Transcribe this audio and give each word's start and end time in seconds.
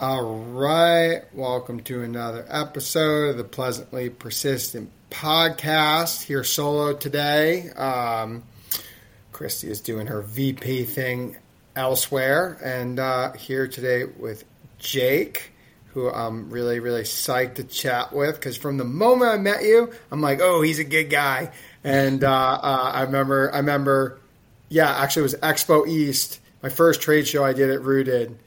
All 0.00 0.38
right. 0.38 1.24
Welcome 1.34 1.80
to 1.80 2.02
another 2.02 2.46
episode 2.48 3.28
of 3.28 3.36
the 3.36 3.44
Pleasantly 3.44 4.08
Persistent 4.08 4.90
podcast. 5.10 6.22
Here 6.22 6.42
solo 6.42 6.94
today. 6.94 7.68
Um, 7.72 8.44
Christy 9.30 9.70
is 9.70 9.82
doing 9.82 10.06
her 10.06 10.22
VP 10.22 10.84
thing 10.84 11.36
elsewhere, 11.76 12.58
and 12.64 12.98
uh, 12.98 13.32
here 13.32 13.68
today 13.68 14.04
with 14.04 14.42
Jake, 14.78 15.52
who 15.88 16.08
I'm 16.08 16.48
really, 16.48 16.80
really 16.80 17.02
psyched 17.02 17.56
to 17.56 17.64
chat 17.64 18.14
with 18.14 18.36
because 18.36 18.56
from 18.56 18.78
the 18.78 18.84
moment 18.84 19.32
I 19.32 19.36
met 19.36 19.64
you, 19.64 19.92
I'm 20.10 20.22
like, 20.22 20.40
oh, 20.40 20.62
he's 20.62 20.78
a 20.78 20.84
good 20.84 21.10
guy. 21.10 21.52
And 21.84 22.24
uh, 22.24 22.30
uh, 22.30 22.90
I 22.94 23.02
remember, 23.02 23.52
I 23.52 23.58
remember, 23.58 24.18
yeah, 24.70 24.96
actually, 24.96 25.20
it 25.20 25.24
was 25.24 25.34
Expo 25.34 25.86
East, 25.86 26.40
my 26.62 26.70
first 26.70 27.02
trade 27.02 27.28
show 27.28 27.44
I 27.44 27.52
did 27.52 27.68
at 27.68 27.82
Rooted 27.82 28.38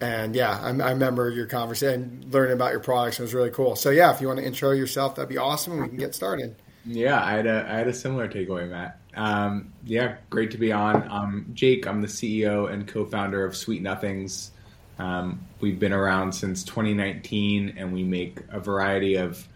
and 0.00 0.34
yeah, 0.34 0.58
I, 0.60 0.68
I, 0.68 0.90
remember 0.90 1.30
your 1.30 1.46
conversation, 1.46 2.24
learning 2.30 2.54
about 2.54 2.72
your 2.72 2.80
products. 2.80 3.18
It 3.18 3.22
was 3.22 3.34
really 3.34 3.50
cool. 3.50 3.76
So 3.76 3.90
yeah, 3.90 4.12
if 4.14 4.20
you 4.20 4.28
want 4.28 4.38
to 4.38 4.46
intro 4.46 4.70
yourself, 4.70 5.16
that'd 5.16 5.28
be 5.28 5.38
awesome. 5.38 5.80
We 5.80 5.88
can 5.88 5.98
get 5.98 6.14
started. 6.14 6.56
Yeah, 6.86 7.22
I 7.22 7.32
had 7.32 7.46
a 7.46 7.66
I 7.68 7.78
had 7.78 7.88
a 7.88 7.92
similar 7.92 8.28
takeaway, 8.28 8.68
Matt. 8.68 8.98
Um, 9.14 9.72
yeah, 9.84 10.16
great 10.30 10.52
to 10.52 10.58
be 10.58 10.72
on. 10.72 11.08
Um, 11.10 11.46
Jake, 11.52 11.86
I'm 11.86 12.00
the 12.00 12.08
CEO 12.08 12.70
and 12.72 12.86
co-founder 12.86 13.44
of 13.44 13.56
Sweet 13.56 13.82
Nothings. 13.82 14.52
Um, 14.98 15.40
we've 15.60 15.78
been 15.78 15.92
around 15.92 16.32
since 16.32 16.62
2019, 16.64 17.74
and 17.76 17.92
we 17.92 18.04
make 18.04 18.40
a 18.50 18.60
variety 18.60 19.16
of 19.16 19.46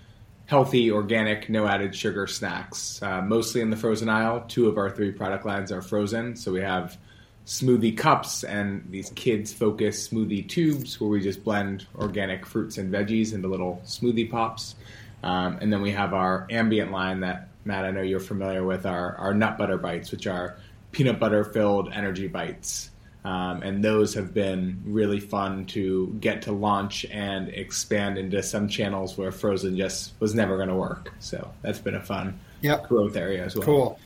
healthy, 0.46 0.90
organic, 0.90 1.48
no 1.48 1.66
added 1.66 1.94
sugar 1.94 2.26
snacks, 2.26 3.02
uh, 3.02 3.22
mostly 3.22 3.60
in 3.60 3.70
the 3.70 3.76
frozen 3.76 4.08
aisle. 4.08 4.44
Two 4.48 4.68
of 4.68 4.76
our 4.76 4.90
three 4.90 5.12
product 5.12 5.46
lines 5.46 5.72
are 5.72 5.82
frozen, 5.82 6.36
so 6.36 6.52
we 6.52 6.60
have 6.60 6.98
smoothie 7.46 7.96
cups 7.96 8.42
and 8.42 8.86
these 8.90 9.10
kids 9.10 9.52
focused 9.52 10.10
smoothie 10.10 10.48
tubes 10.48 11.00
where 11.00 11.10
we 11.10 11.20
just 11.20 11.44
blend 11.44 11.86
organic 11.96 12.46
fruits 12.46 12.78
and 12.78 12.92
veggies 12.92 13.34
into 13.34 13.48
little 13.48 13.82
smoothie 13.84 14.30
pops. 14.30 14.74
Um, 15.22 15.58
and 15.60 15.72
then 15.72 15.82
we 15.82 15.90
have 15.92 16.14
our 16.14 16.46
ambient 16.50 16.90
line 16.90 17.20
that 17.20 17.48
Matt, 17.64 17.84
I 17.84 17.90
know 17.90 18.02
you're 18.02 18.20
familiar 18.20 18.64
with, 18.64 18.86
our, 18.86 19.16
our 19.16 19.34
nut 19.34 19.56
butter 19.56 19.78
bites, 19.78 20.10
which 20.10 20.26
are 20.26 20.56
peanut 20.92 21.18
butter 21.18 21.44
filled 21.44 21.90
energy 21.92 22.28
bites. 22.28 22.90
Um, 23.24 23.62
and 23.62 23.82
those 23.82 24.12
have 24.14 24.34
been 24.34 24.82
really 24.84 25.18
fun 25.18 25.64
to 25.66 26.14
get 26.20 26.42
to 26.42 26.52
launch 26.52 27.06
and 27.06 27.48
expand 27.48 28.18
into 28.18 28.42
some 28.42 28.68
channels 28.68 29.16
where 29.16 29.32
frozen 29.32 29.78
just 29.78 30.12
was 30.20 30.34
never 30.34 30.56
going 30.56 30.68
to 30.68 30.74
work. 30.74 31.10
So 31.20 31.50
that's 31.62 31.78
been 31.78 31.94
a 31.94 32.02
fun 32.02 32.38
yep. 32.60 32.86
growth 32.86 33.16
area 33.16 33.42
as 33.42 33.56
well. 33.56 33.64
Cool. 33.64 34.00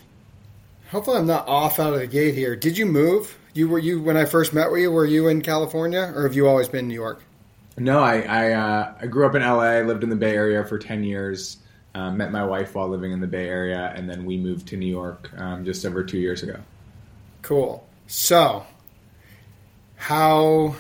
Hopefully, 0.91 1.19
I'm 1.19 1.27
not 1.27 1.47
off 1.47 1.79
out 1.79 1.93
of 1.93 2.01
the 2.01 2.07
gate 2.07 2.35
here. 2.35 2.57
Did 2.57 2.79
you 2.79 2.87
move? 2.87 3.39
You 3.53 3.69
were 3.69 3.79
you 3.79 4.01
when 4.01 4.17
I 4.17 4.25
first 4.25 4.55
met 4.55 4.71
with 4.71 4.81
you? 4.81 4.91
Were 4.91 5.05
you 5.05 5.29
in 5.29 5.43
California, 5.43 6.13
or 6.15 6.23
have 6.23 6.35
you 6.35 6.49
always 6.49 6.69
been 6.69 6.81
in 6.81 6.89
New 6.89 6.95
York? 6.95 7.23
No, 7.77 8.01
I 8.01 8.21
I, 8.21 8.53
uh, 8.53 8.95
I 9.03 9.07
grew 9.07 9.27
up 9.27 9.35
in 9.35 9.43
LA. 9.43 9.81
Lived 9.81 10.03
in 10.03 10.11
the 10.11 10.17
Bay 10.17 10.35
Area 10.35 10.65
for 10.65 10.79
ten 10.79 11.05
years. 11.05 11.59
Uh, 11.95 12.11
met 12.11 12.31
my 12.31 12.45
wife 12.45 12.75
while 12.75 12.89
living 12.89 13.13
in 13.13 13.21
the 13.21 13.27
Bay 13.27 13.49
Area, 13.49 13.93
and 13.97 14.09
then 14.09 14.25
we 14.25 14.37
moved 14.37 14.69
to 14.69 14.77
New 14.77 14.87
York 14.87 15.31
um, 15.37 15.65
just 15.65 15.85
over 15.85 16.05
two 16.05 16.19
years 16.19 16.43
ago. 16.43 16.59
Cool. 17.43 17.87
So, 18.07 18.65
how 19.97 20.77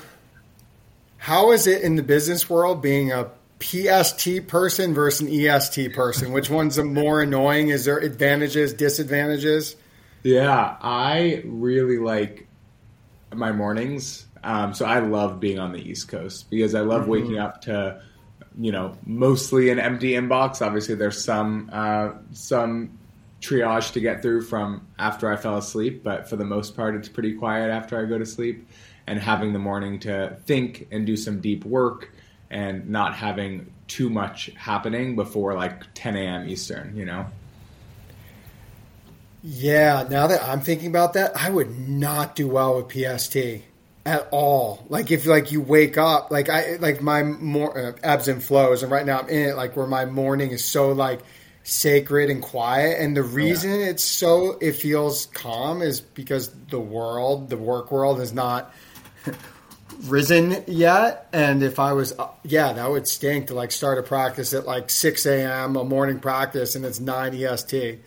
how 1.18 1.52
is 1.52 1.66
it 1.66 1.82
in 1.82 1.96
the 1.96 2.02
business 2.02 2.48
world 2.48 2.80
being 2.80 3.12
a 3.12 3.30
PST 3.60 4.46
person 4.46 4.94
versus 4.94 5.20
an 5.20 5.28
EST 5.28 5.92
person? 5.92 6.32
Which 6.32 6.48
one's 6.48 6.78
more 6.78 7.20
annoying? 7.20 7.68
Is 7.68 7.84
there 7.84 7.98
advantages, 7.98 8.72
disadvantages? 8.72 9.76
Yeah, 10.22 10.76
I 10.80 11.42
really 11.46 11.98
like 11.98 12.48
my 13.34 13.52
mornings. 13.52 14.26
Um, 14.42 14.74
so 14.74 14.84
I 14.84 15.00
love 15.00 15.40
being 15.40 15.58
on 15.58 15.72
the 15.72 15.78
East 15.78 16.08
Coast 16.08 16.50
because 16.50 16.74
I 16.74 16.80
love 16.80 17.02
mm-hmm. 17.02 17.10
waking 17.10 17.38
up 17.38 17.62
to, 17.62 18.02
you 18.58 18.72
know, 18.72 18.96
mostly 19.04 19.70
an 19.70 19.78
empty 19.78 20.12
inbox. 20.12 20.64
Obviously, 20.64 20.94
there's 20.94 21.22
some 21.22 21.70
uh, 21.72 22.10
some 22.32 22.98
triage 23.40 23.92
to 23.92 24.00
get 24.00 24.22
through 24.22 24.42
from 24.42 24.86
after 24.98 25.32
I 25.32 25.36
fell 25.36 25.56
asleep, 25.56 26.02
but 26.02 26.28
for 26.28 26.36
the 26.36 26.44
most 26.44 26.74
part, 26.76 26.94
it's 26.94 27.08
pretty 27.08 27.34
quiet 27.34 27.70
after 27.70 28.00
I 28.00 28.04
go 28.04 28.18
to 28.18 28.26
sleep. 28.26 28.68
And 29.06 29.18
having 29.18 29.54
the 29.54 29.58
morning 29.58 30.00
to 30.00 30.36
think 30.44 30.86
and 30.90 31.06
do 31.06 31.16
some 31.16 31.40
deep 31.40 31.64
work, 31.64 32.10
and 32.50 32.90
not 32.90 33.14
having 33.14 33.72
too 33.86 34.10
much 34.10 34.50
happening 34.56 35.16
before 35.16 35.54
like 35.54 35.82
10 35.94 36.16
a.m. 36.16 36.48
Eastern, 36.48 36.94
you 36.96 37.04
know. 37.04 37.26
Yeah, 39.50 40.06
now 40.10 40.26
that 40.26 40.44
I'm 40.44 40.60
thinking 40.60 40.88
about 40.88 41.14
that, 41.14 41.32
I 41.34 41.48
would 41.48 41.88
not 41.88 42.36
do 42.36 42.46
well 42.46 42.76
with 42.76 42.92
PST 42.92 43.64
at 44.04 44.28
all. 44.30 44.84
Like 44.90 45.10
if 45.10 45.24
like 45.24 45.50
you 45.50 45.62
wake 45.62 45.96
up, 45.96 46.30
like 46.30 46.50
I 46.50 46.76
like 46.76 47.00
my 47.00 47.22
more 47.22 47.78
uh, 47.78 47.92
ebbs 48.02 48.28
and 48.28 48.42
flows, 48.42 48.82
and 48.82 48.92
right 48.92 49.06
now 49.06 49.20
I'm 49.20 49.28
in 49.30 49.48
it 49.48 49.56
like 49.56 49.74
where 49.74 49.86
my 49.86 50.04
morning 50.04 50.50
is 50.50 50.62
so 50.62 50.92
like 50.92 51.20
sacred 51.62 52.28
and 52.28 52.42
quiet, 52.42 53.00
and 53.00 53.16
the 53.16 53.22
reason 53.22 53.70
yeah. 53.70 53.86
it's 53.86 54.04
so 54.04 54.58
it 54.60 54.72
feels 54.72 55.24
calm 55.32 55.80
is 55.80 56.02
because 56.02 56.50
the 56.68 56.78
world, 56.78 57.48
the 57.48 57.56
work 57.56 57.90
world, 57.90 58.20
is 58.20 58.34
not. 58.34 58.74
risen 60.02 60.62
yet 60.68 61.28
and 61.32 61.60
if 61.60 61.80
i 61.80 61.92
was 61.92 62.16
uh, 62.20 62.28
yeah 62.44 62.72
that 62.72 62.88
would 62.88 63.08
stink 63.08 63.48
to 63.48 63.54
like 63.54 63.72
start 63.72 63.98
a 63.98 64.02
practice 64.02 64.54
at 64.54 64.64
like 64.64 64.90
6 64.90 65.26
a.m 65.26 65.74
a 65.74 65.82
morning 65.82 66.20
practice 66.20 66.76
and 66.76 66.84
it's 66.84 67.00
9 67.00 67.34
est 67.34 67.98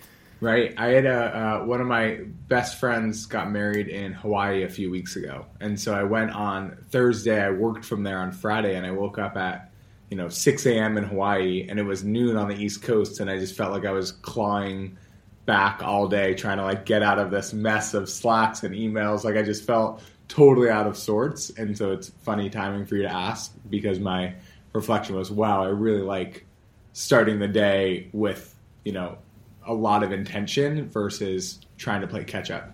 Right. 0.42 0.74
I 0.76 0.88
had 0.88 1.06
a 1.06 1.38
uh, 1.62 1.66
one 1.66 1.82
of 1.82 1.88
my 1.88 2.22
best 2.48 2.80
friends 2.80 3.28
got 3.28 3.52
married 3.52 3.88
in 3.90 4.12
Hawaii 4.12 4.64
a 4.64 4.70
few 4.70 4.90
weeks 4.90 5.16
ago, 5.16 5.46
and 5.60 5.80
so 5.80 5.94
I 5.94 6.02
went 6.02 6.32
on 6.32 6.84
Thursday. 6.90 7.40
I 7.40 7.52
worked 7.52 7.86
from 7.86 8.02
there 8.02 8.18
on 8.18 8.32
Friday, 8.32 8.76
and 8.76 8.84
I 8.84 8.90
woke 8.90 9.20
up 9.20 9.38
at 9.38 9.72
you 10.10 10.18
know 10.18 10.30
6 10.30 10.66
a.m. 10.66 10.98
in 10.98 11.04
Hawaii, 11.04 11.68
and 11.70 11.78
it 11.78 11.84
was 11.84 12.04
noon 12.04 12.38
on 12.38 12.48
the 12.48 12.56
East 12.56 12.82
Coast, 12.82 13.20
and 13.20 13.30
I 13.30 13.38
just 13.38 13.56
felt 13.56 13.72
like 13.72 13.86
I 13.86 13.92
was 13.92 14.14
clawing 14.14 14.98
back 15.46 15.84
all 15.84 16.08
day 16.08 16.34
trying 16.34 16.58
to 16.58 16.64
like 16.64 16.86
get 16.86 17.04
out 17.04 17.20
of 17.20 17.30
this 17.30 17.54
mess 17.54 17.94
of 17.94 18.10
slacks 18.10 18.64
and 18.64 18.74
emails. 18.74 19.24
Like 19.24 19.36
I 19.36 19.44
just 19.44 19.64
felt 19.64 20.02
totally 20.28 20.72
out 20.72 20.88
of 20.88 20.98
sorts, 20.98 21.52
and 21.52 21.78
so 21.78 21.92
it's 21.92 22.10
funny 22.24 22.50
timing 22.50 22.88
for 22.88 22.96
you 22.96 23.04
to 23.04 23.14
ask 23.14 23.54
because 23.70 24.00
my 24.00 24.34
reflection 24.74 25.16
was, 25.16 25.30
wow, 25.30 25.64
I 25.64 25.68
really 25.68 26.02
like 26.02 26.48
starting 26.94 27.38
the 27.38 27.48
day 27.48 28.10
with 28.12 28.56
you 28.84 28.94
know 28.94 29.20
a 29.66 29.74
lot 29.74 30.04
of 30.04 30.12
intention 30.12 30.90
versus 30.90 31.60
trying 31.78 32.02
to 32.02 32.08
play 32.08 32.24
catch 32.24 32.52
up. 32.52 32.74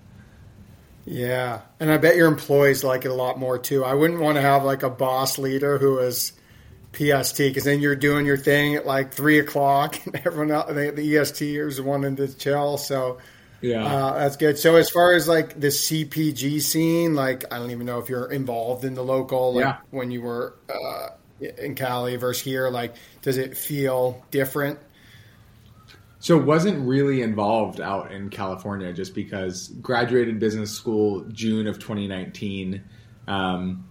Yeah, 1.06 1.62
and 1.80 1.90
I 1.90 1.98
bet 1.98 2.18
your 2.18 2.28
employees 2.28 2.84
like 2.84 3.06
it 3.06 3.12
a 3.12 3.14
lot 3.14 3.40
more 3.40 3.58
too. 3.58 3.86
I 3.86 3.94
wouldn't 3.94 4.20
want 4.20 4.36
to 4.36 4.42
have 4.42 4.66
like 4.66 4.84
a 4.84 4.90
boss 4.90 5.38
leader 5.38 5.78
who 5.78 6.00
is 6.00 6.34
PST 6.92 7.38
because 7.38 7.64
then 7.64 7.80
you're 7.80 7.96
doing 7.96 8.26
your 8.26 8.38
thing 8.38 8.76
at 8.76 8.86
like 8.86 9.14
three 9.14 9.40
o'clock, 9.40 10.00
and 10.06 10.16
everyone 10.26 10.52
else, 10.52 10.68
the, 10.68 10.92
the 10.92 11.16
ESTers 11.16 11.82
wanting 11.82 12.18
to 12.18 12.28
chill. 12.38 12.78
So 12.78 13.20
yeah, 13.62 13.86
uh, 13.86 14.18
that's 14.20 14.36
good. 14.36 14.58
So 14.58 14.76
as 14.76 14.90
far 14.90 15.14
as 15.14 15.30
like 15.30 15.58
the 15.58 15.68
CPG 15.68 16.62
scene, 16.62 17.16
like 17.16 17.46
I 17.54 17.58
don't 17.58 17.72
even 17.72 17.86
know 17.86 18.00
if 18.00 18.10
you're 18.10 18.30
involved 18.30 18.84
in 18.84 18.94
the 18.94 19.04
local, 19.04 19.54
like 19.54 19.64
yeah. 19.64 19.78
when 19.92 20.12
you 20.12 20.22
were 20.22 20.56
uh, 20.70 21.10
in 21.40 21.76
Cali 21.76 22.16
versus 22.16 22.44
here. 22.44 22.70
Like, 22.70 22.96
does 23.22 23.38
it 23.38 23.58
feel 23.58 24.24
different? 24.32 24.80
So 26.20 26.38
wasn't 26.38 26.88
really 26.88 27.22
involved 27.22 27.80
out 27.80 28.12
in 28.12 28.30
California 28.30 28.92
just 28.92 29.14
because 29.14 29.68
graduated 29.82 30.40
business 30.40 30.72
school 30.72 31.26
June 31.30 31.68
of 31.68 31.78
2019. 31.78 32.84
Um, 33.28 33.88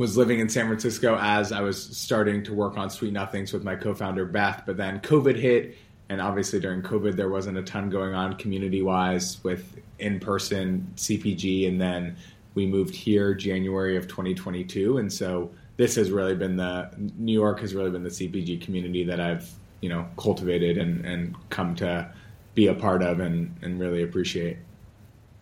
was 0.00 0.16
living 0.16 0.40
in 0.40 0.48
San 0.48 0.66
Francisco 0.66 1.18
as 1.20 1.52
I 1.52 1.60
was 1.60 1.78
starting 1.94 2.42
to 2.44 2.54
work 2.54 2.78
on 2.78 2.88
Sweet 2.88 3.12
Nothings 3.12 3.52
with 3.52 3.64
my 3.64 3.76
co-founder 3.76 4.24
Beth, 4.24 4.62
but 4.64 4.78
then 4.78 4.98
COVID 5.00 5.36
hit, 5.36 5.76
and 6.08 6.22
obviously 6.22 6.58
during 6.58 6.80
COVID 6.80 7.16
there 7.16 7.28
wasn't 7.28 7.58
a 7.58 7.62
ton 7.62 7.90
going 7.90 8.14
on 8.14 8.36
community-wise 8.36 9.44
with 9.44 9.78
in-person 9.98 10.90
CPG, 10.96 11.68
and 11.68 11.78
then 11.78 12.16
we 12.54 12.64
moved 12.64 12.94
here 12.94 13.34
January 13.34 13.98
of 13.98 14.08
2022, 14.08 14.96
and 14.96 15.12
so 15.12 15.50
this 15.76 15.96
has 15.96 16.10
really 16.10 16.34
been 16.34 16.56
the 16.56 16.90
New 17.18 17.34
York 17.34 17.60
has 17.60 17.74
really 17.74 17.90
been 17.90 18.02
the 18.02 18.08
CPG 18.08 18.62
community 18.62 19.04
that 19.04 19.20
I've 19.20 19.50
you 19.80 19.88
know 19.88 20.06
cultivated 20.16 20.78
and 20.78 21.04
and 21.04 21.34
come 21.50 21.74
to 21.76 22.12
be 22.54 22.66
a 22.66 22.74
part 22.74 23.02
of 23.02 23.20
and 23.20 23.54
and 23.62 23.80
really 23.80 24.02
appreciate. 24.02 24.58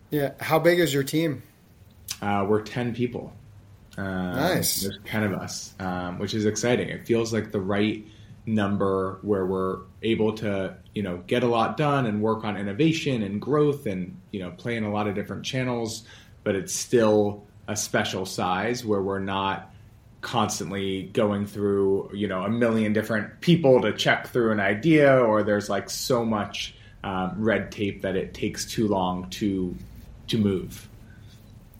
Yeah, 0.09 0.31
how 0.39 0.59
big 0.59 0.79
is 0.79 0.93
your 0.93 1.03
team? 1.03 1.43
Uh, 2.21 2.45
we're 2.47 2.61
ten 2.61 2.93
people. 2.93 3.33
Uh, 3.97 4.03
nice. 4.03 4.81
There's 4.81 4.99
ten 5.05 5.23
of 5.23 5.33
us, 5.33 5.73
um, 5.79 6.19
which 6.19 6.33
is 6.33 6.45
exciting. 6.45 6.89
It 6.89 7.05
feels 7.05 7.33
like 7.33 7.51
the 7.51 7.61
right 7.61 8.05
number 8.45 9.19
where 9.21 9.45
we're 9.45 9.79
able 10.01 10.33
to 10.33 10.75
you 10.95 11.03
know 11.03 11.17
get 11.27 11.43
a 11.43 11.47
lot 11.47 11.77
done 11.77 12.05
and 12.05 12.21
work 12.21 12.43
on 12.43 12.57
innovation 12.57 13.21
and 13.21 13.39
growth 13.39 13.85
and 13.85 14.19
you 14.31 14.39
know 14.39 14.51
play 14.51 14.75
in 14.75 14.83
a 14.83 14.91
lot 14.91 15.07
of 15.07 15.15
different 15.15 15.45
channels, 15.45 16.03
but 16.43 16.55
it's 16.55 16.73
still 16.73 17.45
a 17.67 17.75
special 17.75 18.25
size 18.25 18.83
where 18.83 19.01
we're 19.01 19.19
not 19.19 19.68
constantly 20.21 21.03
going 21.13 21.45
through 21.45 22.09
you 22.13 22.27
know 22.27 22.43
a 22.43 22.49
million 22.49 22.91
different 22.93 23.39
people 23.41 23.81
to 23.81 23.93
check 23.93 24.27
through 24.27 24.51
an 24.51 24.59
idea 24.59 25.17
or 25.17 25.43
there's 25.43 25.69
like 25.69 25.89
so 25.89 26.25
much 26.25 26.75
um, 27.03 27.33
red 27.37 27.71
tape 27.71 28.01
that 28.01 28.15
it 28.15 28.33
takes 28.33 28.65
too 28.65 28.87
long 28.87 29.29
to 29.29 29.73
to 30.27 30.37
move 30.37 30.89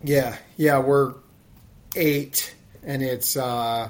yeah 0.03 0.37
yeah 0.55 0.79
we're 0.79 1.13
eight 1.95 2.55
and 2.83 3.01
it's 3.03 3.35
uh, 3.35 3.89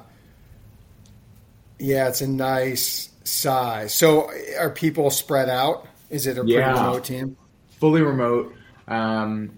yeah, 1.78 2.08
it's 2.10 2.22
a 2.22 2.28
nice 2.28 3.10
size. 3.24 3.94
So, 3.94 4.32
are 4.60 4.70
people 4.70 5.10
spread 5.12 5.50
out? 5.50 5.88
Is 6.10 6.28
it 6.28 6.38
a 6.38 6.42
pretty 6.42 6.54
Yeah. 6.54 6.74
remote 6.74 7.06
team? 7.06 7.38
fully 7.80 8.02
remote, 8.02 8.54
um, 8.90 9.52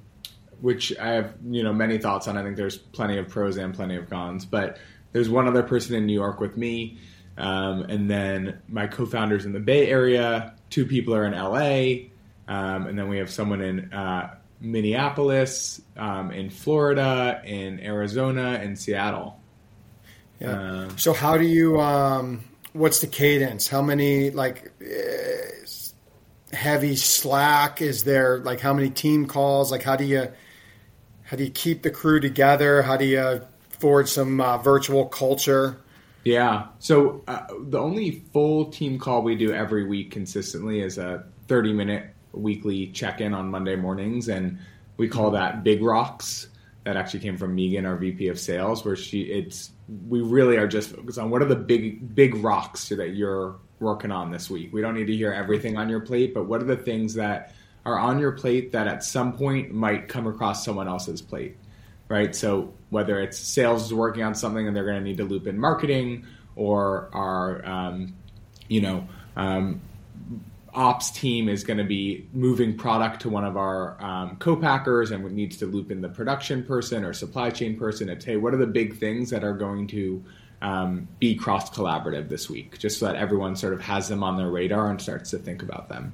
which 0.62 0.98
I 0.98 1.10
have 1.10 1.34
you 1.46 1.64
know 1.64 1.74
many 1.74 1.98
thoughts 1.98 2.28
on. 2.28 2.38
I 2.38 2.44
think 2.44 2.56
there's 2.56 2.78
plenty 2.78 3.18
of 3.18 3.28
pros 3.28 3.58
and 3.58 3.74
plenty 3.74 3.96
of 3.96 4.10
cons, 4.10 4.46
but 4.46 4.78
there's 5.12 5.30
one 5.30 5.48
other 5.48 5.64
person 5.64 5.96
in 5.96 6.06
New 6.06 6.14
York 6.14 6.40
with 6.40 6.56
me, 6.56 7.00
um, 7.38 7.84
and 7.84 8.10
then 8.10 8.62
my 8.70 8.88
co-founders 8.88 9.46
in 9.46 9.54
the 9.54 9.60
Bay 9.60 9.88
Area. 9.90 10.56
Two 10.70 10.86
people 10.86 11.14
are 11.14 11.26
in 11.26 11.34
LA, 11.34 12.08
um, 12.48 12.88
and 12.88 12.98
then 12.98 13.10
we 13.10 13.18
have 13.18 13.30
someone 13.30 13.62
in 13.62 13.92
uh, 13.92 14.36
Minneapolis, 14.62 15.82
um, 15.98 16.32
in 16.32 16.50
Florida, 16.50 17.42
in 17.44 17.80
Arizona, 17.82 18.60
and 18.62 18.78
Seattle. 18.80 19.38
Yeah. 20.40 20.52
Um, 20.52 20.98
So 20.98 21.14
how 21.14 21.38
do 21.38 21.46
you? 21.46 21.80
Um, 21.82 22.44
what's 22.74 23.02
the 23.02 23.08
cadence? 23.08 23.68
How 23.68 23.82
many 23.82 24.30
like 24.32 24.72
is 24.80 25.94
heavy 26.54 26.96
slack 26.96 27.82
is 27.82 28.04
there? 28.04 28.40
Like 28.40 28.60
how 28.60 28.74
many 28.74 28.90
team 28.90 29.26
calls? 29.26 29.72
Like 29.72 29.84
how 29.84 29.96
do 29.96 30.06
you 30.06 30.30
how 31.32 31.38
do 31.38 31.46
you 31.46 31.50
keep 31.50 31.82
the 31.82 31.90
crew 31.90 32.20
together? 32.20 32.82
How 32.82 32.98
do 32.98 33.06
you 33.06 33.42
forge 33.80 34.10
some 34.10 34.42
uh, 34.42 34.58
virtual 34.58 35.06
culture? 35.06 35.78
Yeah. 36.26 36.68
So 36.80 37.24
uh, 37.26 37.46
the 37.58 37.80
only 37.80 38.26
full 38.34 38.66
team 38.66 39.00
call 39.00 39.22
we 39.22 39.36
do 39.38 39.54
every 39.54 39.86
week 39.86 40.12
consistently 40.12 40.82
is 40.82 40.98
a 40.98 41.24
30 41.48 41.72
minute 41.72 42.14
weekly 42.34 42.88
check 42.88 43.22
in 43.22 43.34
on 43.34 43.50
Monday 43.50 43.78
mornings. 43.78 44.28
And 44.28 44.60
we 44.98 45.08
call 45.08 45.32
that 45.32 45.64
Big 45.64 45.82
Rocks. 45.82 46.50
That 46.84 46.98
actually 46.98 47.22
came 47.22 47.38
from 47.38 47.56
Megan, 47.56 47.86
our 47.86 47.96
VP 47.96 48.28
of 48.28 48.38
sales, 48.38 48.84
where 48.84 48.98
she, 48.98 49.22
it's, 49.22 49.72
we 50.10 50.20
really 50.20 50.58
are 50.58 50.68
just 50.68 50.90
focused 50.90 51.18
on 51.18 51.30
what 51.30 51.42
are 51.42 51.46
the 51.46 51.56
big, 51.56 52.14
big 52.14 52.36
rocks 52.36 52.90
that 52.90 53.12
you're 53.12 53.56
working 53.80 54.12
on 54.12 54.32
this 54.32 54.50
week. 54.50 54.74
We 54.74 54.82
don't 54.82 54.96
need 54.96 55.08
to 55.08 55.16
hear 55.16 55.32
everything 55.32 55.78
on 55.78 55.88
your 55.88 56.02
plate, 56.02 56.34
but 56.34 56.46
what 56.48 56.62
are 56.62 56.66
the 56.66 56.76
things 56.76 57.14
that 57.14 57.54
are 57.86 57.98
on 57.98 58.20
your 58.20 58.32
plate 58.32 58.72
that 58.74 58.88
at 58.88 59.04
some 59.04 59.34
point 59.34 59.74
might 59.74 60.08
come 60.08 60.28
across 60.28 60.64
someone 60.64 60.88
else's 60.88 61.22
plate? 61.22 61.58
right? 62.12 62.36
So 62.36 62.74
whether 62.90 63.22
it's 63.22 63.40
sales 63.40 63.86
is 63.86 63.94
working 63.94 64.22
on 64.22 64.36
something 64.36 64.68
and 64.68 64.76
they're 64.76 64.84
going 64.84 64.98
to 64.98 65.04
need 65.04 65.18
to 65.18 65.24
loop 65.24 65.48
in 65.48 65.58
marketing, 65.58 66.26
or 66.58 67.10
our 67.14 67.66
um, 67.66 68.14
you 68.68 68.82
know 68.82 69.08
um, 69.38 69.80
ops 70.74 71.10
team 71.12 71.48
is 71.48 71.64
going 71.64 71.78
to 71.78 71.86
be 71.86 72.28
moving 72.34 72.78
product 72.78 73.22
to 73.22 73.30
one 73.30 73.46
of 73.46 73.56
our 73.56 74.02
um, 74.04 74.36
co-packers 74.38 75.12
and 75.12 75.24
needs 75.32 75.56
to 75.58 75.66
loop 75.66 75.90
in 75.90 76.02
the 76.02 76.10
production 76.10 76.64
person 76.64 77.06
or 77.06 77.14
supply 77.14 77.50
chain 77.50 77.80
person. 77.80 78.10
It's 78.10 78.26
hey, 78.26 78.36
what 78.36 78.54
are 78.54 78.58
the 78.58 78.68
big 78.68 78.98
things 78.98 79.30
that 79.30 79.46
are 79.46 79.54
going 79.54 79.88
to 79.88 80.22
um, 80.62 81.08
be 81.18 81.34
cross 81.34 81.70
collaborative 81.70 82.28
this 82.28 82.50
week, 82.50 82.78
just 82.78 83.00
so 83.00 83.06
that 83.06 83.16
everyone 83.16 83.56
sort 83.56 83.72
of 83.72 83.80
has 83.80 84.10
them 84.10 84.22
on 84.22 84.36
their 84.36 84.52
radar 84.52 84.90
and 84.90 85.02
starts 85.02 85.30
to 85.32 85.38
think 85.38 85.64
about 85.64 85.88
them. 85.88 86.14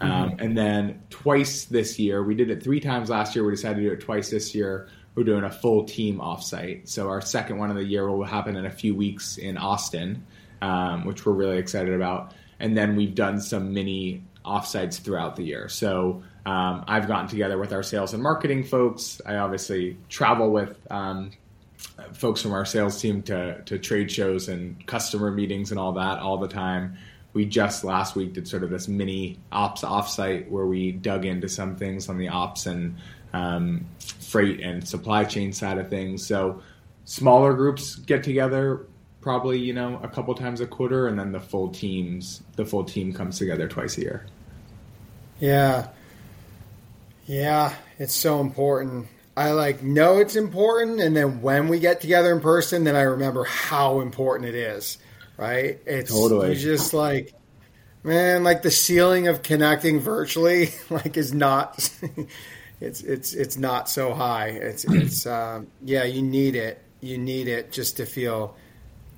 Um, 0.00 0.36
and 0.38 0.56
then 0.56 1.02
twice 1.10 1.66
this 1.66 1.98
year, 1.98 2.22
we 2.22 2.34
did 2.34 2.50
it 2.50 2.62
three 2.62 2.80
times 2.80 3.10
last 3.10 3.34
year. 3.34 3.44
We 3.44 3.52
decided 3.52 3.76
to 3.76 3.82
do 3.82 3.92
it 3.92 4.00
twice 4.00 4.30
this 4.30 4.54
year. 4.54 4.88
We're 5.14 5.24
doing 5.24 5.44
a 5.44 5.50
full 5.50 5.84
team 5.84 6.18
offsite. 6.18 6.88
So 6.88 7.08
our 7.08 7.20
second 7.20 7.58
one 7.58 7.70
of 7.70 7.76
the 7.76 7.84
year 7.84 8.08
will 8.08 8.24
happen 8.24 8.56
in 8.56 8.64
a 8.64 8.70
few 8.70 8.94
weeks 8.94 9.36
in 9.36 9.58
Austin, 9.58 10.24
um, 10.62 11.04
which 11.04 11.26
we're 11.26 11.32
really 11.32 11.58
excited 11.58 11.92
about. 11.92 12.32
And 12.58 12.76
then 12.76 12.96
we've 12.96 13.14
done 13.14 13.40
some 13.40 13.74
mini 13.74 14.22
offsites 14.44 15.00
throughout 15.00 15.36
the 15.36 15.42
year. 15.42 15.68
So 15.68 16.22
um, 16.46 16.84
I've 16.86 17.06
gotten 17.06 17.28
together 17.28 17.58
with 17.58 17.72
our 17.72 17.82
sales 17.82 18.14
and 18.14 18.22
marketing 18.22 18.64
folks. 18.64 19.20
I 19.26 19.36
obviously 19.36 19.98
travel 20.08 20.50
with 20.50 20.78
um, 20.90 21.32
folks 22.12 22.40
from 22.40 22.52
our 22.52 22.64
sales 22.64 23.00
team 23.00 23.22
to, 23.22 23.62
to 23.62 23.78
trade 23.78 24.10
shows 24.10 24.48
and 24.48 24.86
customer 24.86 25.30
meetings 25.30 25.70
and 25.70 25.78
all 25.80 25.92
that 25.92 26.18
all 26.18 26.38
the 26.38 26.48
time. 26.48 26.96
We 27.32 27.46
just 27.46 27.84
last 27.84 28.16
week 28.16 28.32
did 28.32 28.48
sort 28.48 28.62
of 28.62 28.70
this 28.70 28.88
mini 28.88 29.38
ops 29.52 29.82
offsite 29.82 30.48
where 30.48 30.66
we 30.66 30.92
dug 30.92 31.24
into 31.24 31.48
some 31.48 31.76
things 31.76 32.08
on 32.08 32.18
the 32.18 32.28
ops 32.28 32.66
and 32.66 32.96
um, 33.32 33.86
freight 34.20 34.60
and 34.60 34.86
supply 34.86 35.24
chain 35.24 35.52
side 35.52 35.78
of 35.78 35.88
things. 35.88 36.26
So 36.26 36.62
smaller 37.04 37.54
groups 37.54 37.96
get 37.96 38.24
together 38.24 38.86
probably 39.20 39.58
you 39.58 39.72
know 39.72 40.00
a 40.02 40.08
couple 40.08 40.34
times 40.34 40.60
a 40.60 40.66
quarter, 40.66 41.06
and 41.06 41.18
then 41.18 41.32
the 41.32 41.40
full 41.40 41.68
teams 41.68 42.42
the 42.56 42.64
full 42.64 42.84
team 42.84 43.12
comes 43.12 43.38
together 43.38 43.68
twice 43.68 43.98
a 43.98 44.00
year. 44.00 44.26
Yeah. 45.38 45.88
Yeah, 47.26 47.74
it's 47.98 48.14
so 48.14 48.40
important. 48.40 49.06
I 49.36 49.52
like 49.52 49.82
know 49.82 50.18
it's 50.18 50.36
important 50.36 51.00
and 51.00 51.16
then 51.16 51.40
when 51.40 51.68
we 51.68 51.78
get 51.78 52.00
together 52.00 52.32
in 52.32 52.40
person 52.40 52.84
then 52.84 52.96
I 52.96 53.02
remember 53.02 53.44
how 53.44 54.00
important 54.00 54.48
it 54.48 54.54
is. 54.54 54.98
Right? 55.40 55.80
It's 55.86 56.10
Totally. 56.10 56.54
just 56.54 56.92
like 56.92 57.32
man, 58.02 58.44
like 58.44 58.60
the 58.60 58.70
ceiling 58.70 59.26
of 59.26 59.42
connecting 59.42 59.98
virtually 59.98 60.68
like 60.90 61.16
is 61.16 61.32
not 61.32 61.90
it's 62.80 63.00
it's 63.02 63.32
it's 63.32 63.56
not 63.56 63.88
so 63.88 64.12
high. 64.12 64.48
It's 64.48 64.84
it's 64.84 65.24
um, 65.24 65.68
yeah, 65.82 66.04
you 66.04 66.20
need 66.20 66.56
it. 66.56 66.82
You 67.00 67.16
need 67.16 67.48
it 67.48 67.72
just 67.72 67.96
to 67.96 68.06
feel 68.06 68.54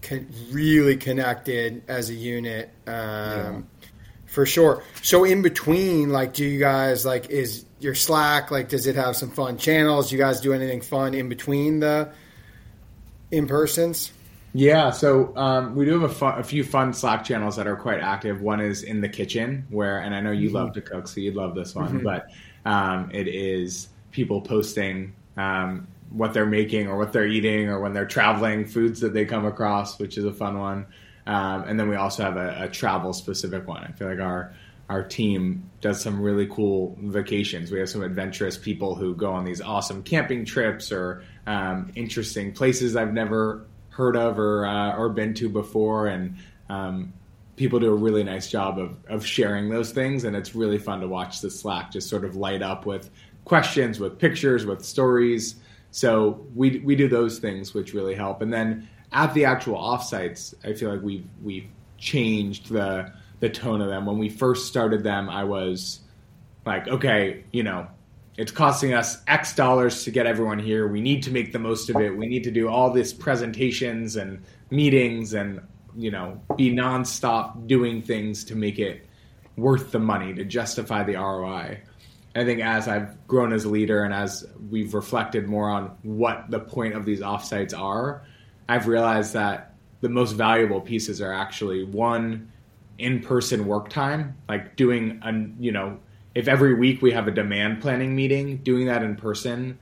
con- 0.02 0.28
really 0.52 0.96
connected 0.96 1.82
as 1.88 2.08
a 2.08 2.14
unit. 2.14 2.70
Um, 2.86 3.66
for 4.26 4.46
sure. 4.46 4.84
So 5.02 5.24
in 5.24 5.42
between, 5.42 6.10
like, 6.10 6.34
do 6.34 6.44
you 6.44 6.60
guys 6.60 7.04
like 7.04 7.30
is 7.30 7.64
your 7.80 7.96
Slack 7.96 8.52
like? 8.52 8.68
Does 8.68 8.86
it 8.86 8.94
have 8.94 9.16
some 9.16 9.30
fun 9.30 9.58
channels? 9.58 10.10
Do 10.10 10.16
you 10.16 10.22
guys 10.22 10.40
do 10.40 10.52
anything 10.52 10.82
fun 10.82 11.14
in 11.14 11.28
between 11.28 11.80
the 11.80 12.12
in 13.32 13.48
persons? 13.48 14.12
Yeah, 14.54 14.90
so 14.90 15.34
um, 15.36 15.74
we 15.74 15.86
do 15.86 15.98
have 16.00 16.22
a, 16.22 16.26
a 16.26 16.42
few 16.42 16.62
fun 16.62 16.92
Slack 16.92 17.24
channels 17.24 17.56
that 17.56 17.66
are 17.66 17.76
quite 17.76 18.00
active. 18.00 18.42
One 18.42 18.60
is 18.60 18.82
in 18.82 19.00
the 19.00 19.08
kitchen, 19.08 19.66
where, 19.70 19.98
and 19.98 20.14
I 20.14 20.20
know 20.20 20.30
you 20.30 20.50
love 20.50 20.74
to 20.74 20.82
cook, 20.82 21.08
so 21.08 21.20
you'd 21.20 21.36
love 21.36 21.54
this 21.54 21.74
one, 21.74 22.02
but 22.04 22.26
um, 22.66 23.10
it 23.12 23.28
is 23.28 23.88
people 24.10 24.42
posting 24.42 25.14
um, 25.38 25.88
what 26.10 26.34
they're 26.34 26.46
making 26.46 26.86
or 26.86 26.98
what 26.98 27.12
they're 27.12 27.26
eating 27.26 27.68
or 27.68 27.80
when 27.80 27.94
they're 27.94 28.06
traveling, 28.06 28.66
foods 28.66 29.00
that 29.00 29.14
they 29.14 29.24
come 29.24 29.46
across, 29.46 29.98
which 29.98 30.18
is 30.18 30.24
a 30.26 30.32
fun 30.32 30.58
one. 30.58 30.86
Um, 31.26 31.64
and 31.66 31.80
then 31.80 31.88
we 31.88 31.96
also 31.96 32.22
have 32.22 32.36
a, 32.36 32.64
a 32.64 32.68
travel 32.68 33.12
specific 33.12 33.66
one. 33.66 33.84
I 33.84 33.92
feel 33.92 34.08
like 34.08 34.20
our 34.20 34.54
our 34.88 35.02
team 35.02 35.70
does 35.80 36.02
some 36.02 36.20
really 36.20 36.46
cool 36.48 36.98
vacations. 37.00 37.70
We 37.70 37.78
have 37.78 37.88
some 37.88 38.02
adventurous 38.02 38.58
people 38.58 38.94
who 38.94 39.14
go 39.14 39.32
on 39.32 39.44
these 39.44 39.62
awesome 39.62 40.02
camping 40.02 40.44
trips 40.44 40.92
or 40.92 41.22
um, 41.46 41.92
interesting 41.94 42.52
places 42.52 42.94
I've 42.94 43.14
never 43.14 43.64
heard 43.92 44.16
of 44.16 44.38
or 44.38 44.66
uh, 44.66 44.96
or 44.96 45.08
been 45.10 45.34
to 45.34 45.48
before, 45.48 46.06
and 46.08 46.36
um, 46.68 47.12
people 47.56 47.78
do 47.78 47.92
a 47.92 47.94
really 47.94 48.24
nice 48.24 48.50
job 48.50 48.78
of 48.78 48.96
of 49.08 49.24
sharing 49.24 49.68
those 49.68 49.92
things, 49.92 50.24
and 50.24 50.34
it's 50.34 50.54
really 50.54 50.78
fun 50.78 51.00
to 51.00 51.08
watch 51.08 51.40
the 51.40 51.50
Slack 51.50 51.92
just 51.92 52.08
sort 52.08 52.24
of 52.24 52.34
light 52.34 52.62
up 52.62 52.86
with 52.86 53.10
questions, 53.44 54.00
with 54.00 54.18
pictures, 54.18 54.66
with 54.66 54.84
stories. 54.84 55.56
So 55.90 56.44
we 56.54 56.78
we 56.78 56.96
do 56.96 57.08
those 57.08 57.38
things, 57.38 57.74
which 57.74 57.94
really 57.94 58.14
help, 58.14 58.42
and 58.42 58.52
then 58.52 58.88
at 59.12 59.34
the 59.34 59.44
actual 59.44 59.76
offsites, 59.76 60.54
I 60.64 60.72
feel 60.72 60.90
like 60.90 61.02
we've 61.02 61.26
we've 61.42 61.68
changed 61.98 62.70
the 62.70 63.12
the 63.40 63.50
tone 63.50 63.80
of 63.80 63.88
them. 63.88 64.06
When 64.06 64.18
we 64.18 64.28
first 64.28 64.66
started 64.66 65.04
them, 65.04 65.28
I 65.28 65.44
was 65.44 66.00
like, 66.64 66.88
okay, 66.88 67.44
you 67.52 67.62
know, 67.62 67.88
it's 68.36 68.52
costing 68.52 68.94
us 68.94 69.22
X 69.26 69.54
dollars 69.54 70.04
to 70.04 70.10
get 70.10 70.26
everyone 70.26 70.58
here. 70.58 70.88
We 70.88 71.00
need 71.00 71.22
to 71.24 71.30
make 71.30 71.52
the 71.52 71.58
most 71.58 71.90
of 71.90 71.96
it. 71.96 72.16
We 72.16 72.26
need 72.26 72.44
to 72.44 72.50
do 72.50 72.68
all 72.68 72.90
this 72.90 73.12
presentations 73.12 74.16
and 74.16 74.42
meetings 74.70 75.34
and 75.34 75.60
you 75.94 76.10
know 76.10 76.40
be 76.56 76.72
nonstop 76.72 77.66
doing 77.66 78.00
things 78.02 78.44
to 78.44 78.56
make 78.56 78.78
it 78.78 79.06
worth 79.56 79.90
the 79.90 79.98
money 79.98 80.32
to 80.34 80.44
justify 80.44 81.04
the 81.04 81.14
ROI. 81.14 81.80
I 82.34 82.44
think 82.44 82.62
as 82.62 82.88
I've 82.88 83.26
grown 83.26 83.52
as 83.52 83.64
a 83.64 83.68
leader 83.68 84.04
and 84.04 84.14
as 84.14 84.46
we've 84.70 84.94
reflected 84.94 85.46
more 85.46 85.68
on 85.68 85.94
what 86.02 86.50
the 86.50 86.60
point 86.60 86.94
of 86.94 87.04
these 87.04 87.20
offsites 87.20 87.78
are, 87.78 88.22
I've 88.70 88.88
realized 88.88 89.34
that 89.34 89.74
the 90.00 90.08
most 90.08 90.32
valuable 90.32 90.80
pieces 90.80 91.20
are 91.20 91.32
actually 91.32 91.84
one 91.84 92.50
in-person 92.98 93.66
work 93.66 93.90
time, 93.90 94.36
like 94.48 94.76
doing 94.76 95.20
a 95.22 95.62
you 95.62 95.72
know 95.72 95.98
if 96.34 96.48
every 96.48 96.74
week 96.74 97.02
we 97.02 97.12
have 97.12 97.28
a 97.28 97.30
demand 97.30 97.80
planning 97.80 98.14
meeting, 98.14 98.58
doing 98.58 98.86
that 98.86 99.02
in 99.02 99.16
person 99.16 99.78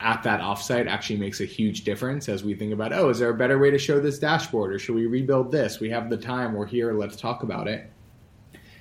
at 0.00 0.22
that 0.24 0.40
offsite 0.40 0.86
actually 0.86 1.18
makes 1.18 1.40
a 1.40 1.44
huge 1.44 1.84
difference 1.84 2.28
as 2.28 2.44
we 2.44 2.54
think 2.54 2.72
about 2.72 2.92
oh 2.92 3.08
is 3.08 3.18
there 3.18 3.30
a 3.30 3.34
better 3.34 3.58
way 3.58 3.70
to 3.70 3.78
show 3.78 4.00
this 4.00 4.18
dashboard 4.18 4.72
or 4.72 4.78
should 4.78 4.94
we 4.94 5.06
rebuild 5.06 5.50
this? 5.50 5.80
We 5.80 5.90
have 5.90 6.10
the 6.10 6.16
time, 6.16 6.54
we're 6.54 6.66
here, 6.66 6.92
let's 6.92 7.16
talk 7.16 7.42
about 7.42 7.68
it. 7.68 7.90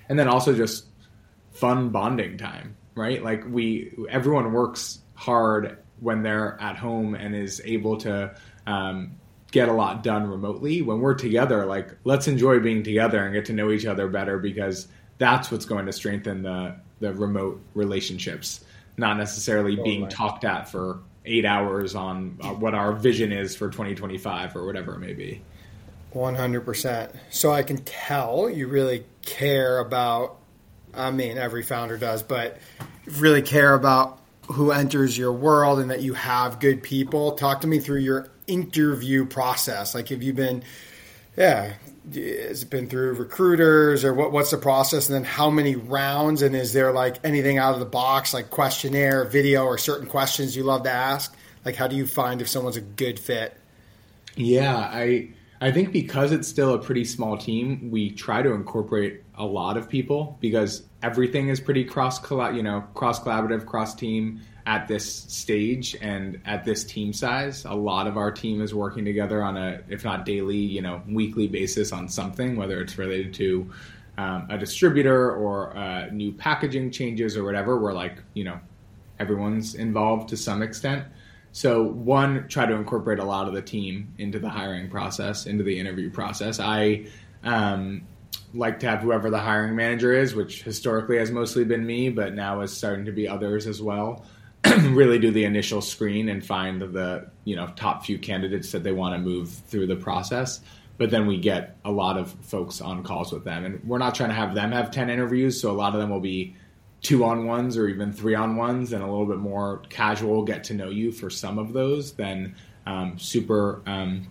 And 0.07 0.17
then 0.17 0.27
also 0.27 0.55
just 0.55 0.85
fun 1.51 1.89
bonding 1.89 2.37
time, 2.37 2.75
right? 2.95 3.23
Like 3.23 3.43
we 3.47 3.93
everyone 4.09 4.51
works 4.51 4.99
hard 5.13 5.77
when 5.99 6.23
they're 6.23 6.59
at 6.61 6.77
home 6.77 7.15
and 7.15 7.35
is 7.35 7.61
able 7.65 7.97
to 7.97 8.35
um, 8.65 9.19
get 9.51 9.67
a 9.69 9.73
lot 9.73 10.03
done 10.03 10.29
remotely. 10.29 10.81
When 10.81 10.99
we're 10.99 11.15
together, 11.15 11.65
like 11.65 11.95
let's 12.03 12.27
enjoy 12.27 12.59
being 12.59 12.83
together 12.83 13.23
and 13.23 13.33
get 13.33 13.45
to 13.45 13.53
know 13.53 13.71
each 13.71 13.85
other 13.85 14.07
better 14.07 14.37
because 14.39 14.87
that's 15.19 15.51
what's 15.51 15.65
going 15.65 15.85
to 15.85 15.93
strengthen 15.93 16.41
the 16.41 16.75
the 16.99 17.13
remote 17.13 17.61
relationships. 17.75 18.65
not 18.97 19.15
necessarily 19.15 19.77
totally. 19.77 19.97
being 19.97 20.09
talked 20.09 20.43
at 20.43 20.67
for 20.67 20.99
eight 21.25 21.45
hours 21.45 21.95
on 21.95 22.37
uh, 22.41 22.49
what 22.49 22.73
our 22.73 22.91
vision 22.91 23.31
is 23.31 23.55
for 23.55 23.69
2025 23.69 24.55
or 24.55 24.65
whatever 24.65 24.95
it 24.95 24.99
may 24.99 25.13
be. 25.13 25.41
100%. 26.13 27.15
So 27.29 27.51
I 27.51 27.63
can 27.63 27.77
tell 27.77 28.49
you 28.49 28.67
really 28.67 29.05
care 29.21 29.79
about, 29.79 30.37
I 30.93 31.11
mean, 31.11 31.37
every 31.37 31.63
founder 31.63 31.97
does, 31.97 32.23
but 32.23 32.57
really 33.17 33.41
care 33.41 33.73
about 33.73 34.19
who 34.47 34.71
enters 34.71 35.17
your 35.17 35.31
world 35.31 35.79
and 35.79 35.91
that 35.91 36.01
you 36.01 36.15
have 36.15 36.59
good 36.59 36.81
people. 36.81 37.33
Talk 37.33 37.61
to 37.61 37.67
me 37.67 37.79
through 37.79 37.99
your 37.99 38.29
interview 38.47 39.25
process. 39.25 39.93
Like, 39.93 40.09
have 40.09 40.23
you 40.23 40.33
been, 40.33 40.63
yeah, 41.37 41.73
has 42.15 42.63
it 42.63 42.69
been 42.69 42.87
through 42.87 43.13
recruiters 43.13 44.03
or 44.03 44.13
what, 44.13 44.31
what's 44.31 44.51
the 44.51 44.57
process? 44.57 45.09
And 45.09 45.15
then 45.15 45.23
how 45.23 45.49
many 45.49 45.75
rounds? 45.75 46.41
And 46.41 46.55
is 46.55 46.73
there 46.73 46.91
like 46.91 47.17
anything 47.23 47.57
out 47.57 47.73
of 47.73 47.79
the 47.79 47.85
box, 47.85 48.33
like 48.33 48.49
questionnaire, 48.49 49.25
video, 49.25 49.65
or 49.65 49.77
certain 49.77 50.07
questions 50.07 50.55
you 50.55 50.63
love 50.63 50.83
to 50.83 50.91
ask? 50.91 51.35
Like, 51.65 51.75
how 51.75 51.87
do 51.87 51.95
you 51.95 52.07
find 52.07 52.41
if 52.41 52.47
someone's 52.47 52.77
a 52.77 52.81
good 52.81 53.19
fit? 53.19 53.55
Yeah, 54.35 54.77
I 54.77 55.29
I 55.61 55.71
think 55.71 55.91
because 55.91 56.31
it's 56.31 56.47
still 56.47 56.73
a 56.73 56.79
pretty 56.79 57.03
small 57.03 57.37
team, 57.37 57.89
we 57.91 58.11
try 58.11 58.41
to 58.41 58.53
incorporate 58.53 59.23
a 59.35 59.45
lot 59.45 59.77
of 59.77 59.89
people 59.89 60.37
because 60.39 60.83
everything 61.03 61.49
is 61.49 61.59
pretty 61.59 61.83
cross 61.83 62.19
you 62.31 62.63
know 62.63 62.81
cross 62.93 63.19
collaborative, 63.19 63.65
cross 63.65 63.93
team 63.93 64.41
at 64.69 64.87
this 64.87 65.11
stage 65.11 65.97
and 65.99 66.39
at 66.45 66.63
this 66.63 66.83
team 66.83 67.11
size. 67.11 67.65
A 67.65 67.73
lot 67.73 68.05
of 68.05 68.17
our 68.17 68.31
team 68.31 68.61
is 68.61 68.71
working 68.71 69.03
together 69.03 69.41
on 69.41 69.57
a, 69.57 69.81
if 69.89 70.03
not 70.03 70.27
daily, 70.27 70.57
you 70.57 70.83
know, 70.83 71.01
weekly 71.09 71.47
basis 71.47 71.91
on 71.91 72.07
something, 72.07 72.55
whether 72.55 72.79
it's 72.79 72.95
related 72.95 73.33
to 73.33 73.71
um, 74.19 74.45
a 74.47 74.59
distributor 74.59 75.33
or 75.33 75.75
uh, 75.75 76.05
new 76.11 76.31
packaging 76.31 76.91
changes 76.91 77.35
or 77.35 77.43
whatever. 77.43 77.79
We're 77.79 77.93
like, 77.93 78.21
you 78.35 78.43
know, 78.43 78.59
everyone's 79.17 79.73
involved 79.73 80.29
to 80.29 80.37
some 80.37 80.61
extent. 80.61 81.03
So 81.51 81.81
one, 81.81 82.47
try 82.47 82.67
to 82.67 82.75
incorporate 82.75 83.17
a 83.17 83.25
lot 83.25 83.47
of 83.47 83.55
the 83.55 83.63
team 83.63 84.13
into 84.19 84.37
the 84.37 84.49
hiring 84.49 84.87
process, 84.87 85.47
into 85.47 85.63
the 85.63 85.79
interview 85.79 86.11
process. 86.11 86.59
I 86.59 87.07
um, 87.43 88.03
like 88.53 88.79
to 88.81 88.87
have 88.87 88.99
whoever 88.99 89.31
the 89.31 89.39
hiring 89.39 89.75
manager 89.75 90.13
is, 90.13 90.35
which 90.35 90.61
historically 90.61 91.17
has 91.17 91.31
mostly 91.31 91.63
been 91.63 91.87
me, 91.87 92.09
but 92.09 92.35
now 92.35 92.61
is 92.61 92.71
starting 92.71 93.05
to 93.05 93.11
be 93.11 93.27
others 93.27 93.65
as 93.65 93.81
well. 93.81 94.23
really 94.89 95.19
do 95.19 95.31
the 95.31 95.45
initial 95.45 95.81
screen 95.81 96.29
and 96.29 96.45
find 96.45 96.81
the 96.81 97.29
you 97.45 97.55
know 97.55 97.67
top 97.75 98.05
few 98.05 98.17
candidates 98.17 98.71
that 98.71 98.83
they 98.83 98.91
want 98.91 99.15
to 99.15 99.19
move 99.19 99.49
through 99.49 99.87
the 99.87 99.95
process. 99.95 100.61
But 100.97 101.11
then 101.11 101.27
we 101.27 101.37
get 101.37 101.77
a 101.85 101.91
lot 101.91 102.17
of 102.17 102.31
folks 102.41 102.81
on 102.81 103.03
calls 103.03 103.31
with 103.31 103.45
them, 103.45 103.63
and 103.63 103.81
we're 103.85 103.99
not 103.99 104.15
trying 104.15 104.29
to 104.29 104.35
have 104.35 104.53
them 104.53 104.71
have 104.71 104.91
ten 104.91 105.09
interviews. 105.09 105.59
So 105.59 105.71
a 105.71 105.73
lot 105.73 105.93
of 105.93 106.01
them 106.01 106.09
will 106.09 106.19
be 106.19 106.55
two 107.01 107.23
on 107.23 107.45
ones 107.45 107.77
or 107.77 107.87
even 107.87 108.11
three 108.11 108.35
on 108.35 108.55
ones 108.55 108.91
and 108.91 109.01
a 109.01 109.05
little 109.05 109.25
bit 109.25 109.37
more 109.37 109.81
casual 109.89 110.43
get 110.43 110.63
to 110.65 110.73
know 110.73 110.89
you 110.89 111.11
for 111.11 111.29
some 111.29 111.57
of 111.57 111.73
those 111.73 112.13
than 112.13 112.55
um, 112.85 113.17
super 113.17 113.81
um, 113.85 114.27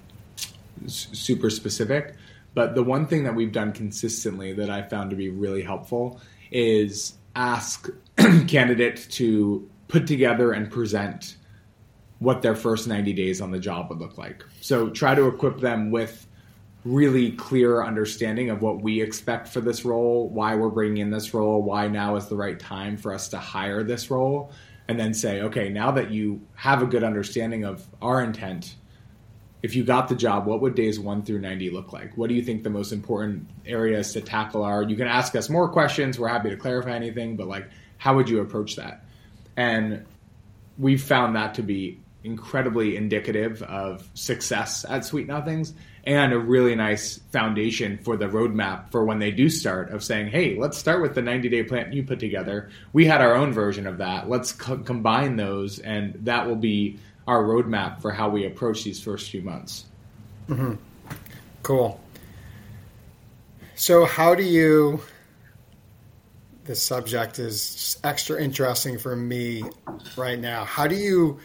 super 0.86 1.50
specific 1.50 2.14
but 2.54 2.74
the 2.74 2.82
one 2.82 3.06
thing 3.06 3.24
that 3.24 3.34
we've 3.34 3.52
done 3.52 3.72
consistently 3.72 4.52
that 4.52 4.70
i 4.70 4.82
found 4.82 5.10
to 5.10 5.16
be 5.16 5.28
really 5.28 5.62
helpful 5.62 6.20
is 6.52 7.14
ask 7.34 7.88
candidates 8.46 9.06
to 9.06 9.68
put 9.88 10.06
together 10.06 10.52
and 10.52 10.70
present 10.70 11.36
what 12.20 12.42
their 12.42 12.54
first 12.54 12.86
90 12.86 13.12
days 13.12 13.40
on 13.40 13.50
the 13.50 13.58
job 13.58 13.88
would 13.90 13.98
look 13.98 14.18
like 14.18 14.44
so 14.60 14.88
try 14.90 15.14
to 15.14 15.26
equip 15.26 15.60
them 15.60 15.90
with 15.90 16.28
really 16.84 17.32
clear 17.32 17.82
understanding 17.82 18.50
of 18.50 18.62
what 18.62 18.80
we 18.82 19.00
expect 19.02 19.48
for 19.48 19.60
this 19.60 19.84
role, 19.84 20.28
why 20.28 20.54
we're 20.54 20.68
bringing 20.68 20.98
in 20.98 21.10
this 21.10 21.34
role, 21.34 21.62
why 21.62 21.88
now 21.88 22.16
is 22.16 22.28
the 22.28 22.36
right 22.36 22.58
time 22.58 22.96
for 22.96 23.12
us 23.12 23.28
to 23.28 23.38
hire 23.38 23.82
this 23.82 24.10
role, 24.10 24.52
and 24.88 24.98
then 24.98 25.12
say, 25.12 25.42
okay, 25.42 25.68
now 25.68 25.90
that 25.90 26.10
you 26.10 26.40
have 26.54 26.82
a 26.82 26.86
good 26.86 27.04
understanding 27.04 27.64
of 27.64 27.86
our 28.00 28.22
intent, 28.22 28.76
if 29.62 29.74
you 29.74 29.84
got 29.84 30.08
the 30.08 30.14
job, 30.14 30.46
what 30.46 30.60
would 30.60 30.74
days 30.74 31.00
one 31.00 31.22
through 31.22 31.40
90 31.40 31.70
look 31.70 31.92
like? 31.92 32.16
What 32.16 32.28
do 32.28 32.34
you 32.34 32.42
think 32.42 32.62
the 32.62 32.70
most 32.70 32.92
important 32.92 33.48
areas 33.66 34.12
to 34.12 34.20
tackle 34.20 34.62
are? 34.62 34.82
You 34.82 34.96
can 34.96 35.08
ask 35.08 35.34
us 35.34 35.50
more 35.50 35.68
questions. 35.68 36.18
We're 36.18 36.28
happy 36.28 36.50
to 36.50 36.56
clarify 36.56 36.92
anything, 36.92 37.36
but 37.36 37.48
like, 37.48 37.68
how 37.96 38.14
would 38.14 38.28
you 38.28 38.40
approach 38.40 38.76
that? 38.76 39.04
And 39.58 40.06
we've 40.78 41.02
found 41.02 41.34
that 41.34 41.54
to 41.54 41.62
be 41.62 41.98
incredibly 42.22 42.96
indicative 42.96 43.60
of 43.64 44.08
success 44.14 44.84
at 44.88 45.04
Sweet 45.04 45.26
Nothings 45.26 45.74
and 46.04 46.32
a 46.32 46.38
really 46.38 46.76
nice 46.76 47.18
foundation 47.32 47.98
for 47.98 48.16
the 48.16 48.26
roadmap 48.26 48.92
for 48.92 49.04
when 49.04 49.18
they 49.18 49.32
do 49.32 49.50
start 49.50 49.90
of 49.90 50.04
saying, 50.04 50.28
hey, 50.28 50.56
let's 50.56 50.78
start 50.78 51.02
with 51.02 51.16
the 51.16 51.22
90 51.22 51.48
day 51.48 51.64
plan 51.64 51.92
you 51.92 52.04
put 52.04 52.20
together. 52.20 52.70
We 52.92 53.04
had 53.04 53.20
our 53.20 53.34
own 53.34 53.52
version 53.52 53.88
of 53.88 53.98
that. 53.98 54.28
Let's 54.28 54.52
co- 54.52 54.78
combine 54.78 55.34
those, 55.34 55.80
and 55.80 56.14
that 56.24 56.46
will 56.46 56.56
be 56.56 57.00
our 57.26 57.42
roadmap 57.42 58.00
for 58.00 58.12
how 58.12 58.28
we 58.28 58.46
approach 58.46 58.84
these 58.84 59.02
first 59.02 59.28
few 59.28 59.42
months. 59.42 59.86
Mm-hmm. 60.48 60.74
Cool. 61.64 62.00
So, 63.74 64.04
how 64.04 64.36
do 64.36 64.44
you? 64.44 65.00
The 66.68 66.76
subject 66.76 67.38
is 67.38 67.96
extra 68.04 68.38
interesting 68.38 68.98
for 68.98 69.16
me 69.16 69.62
right 70.18 70.38
now. 70.38 70.64
How 70.64 70.86
do 70.86 70.94
you? 70.94 71.40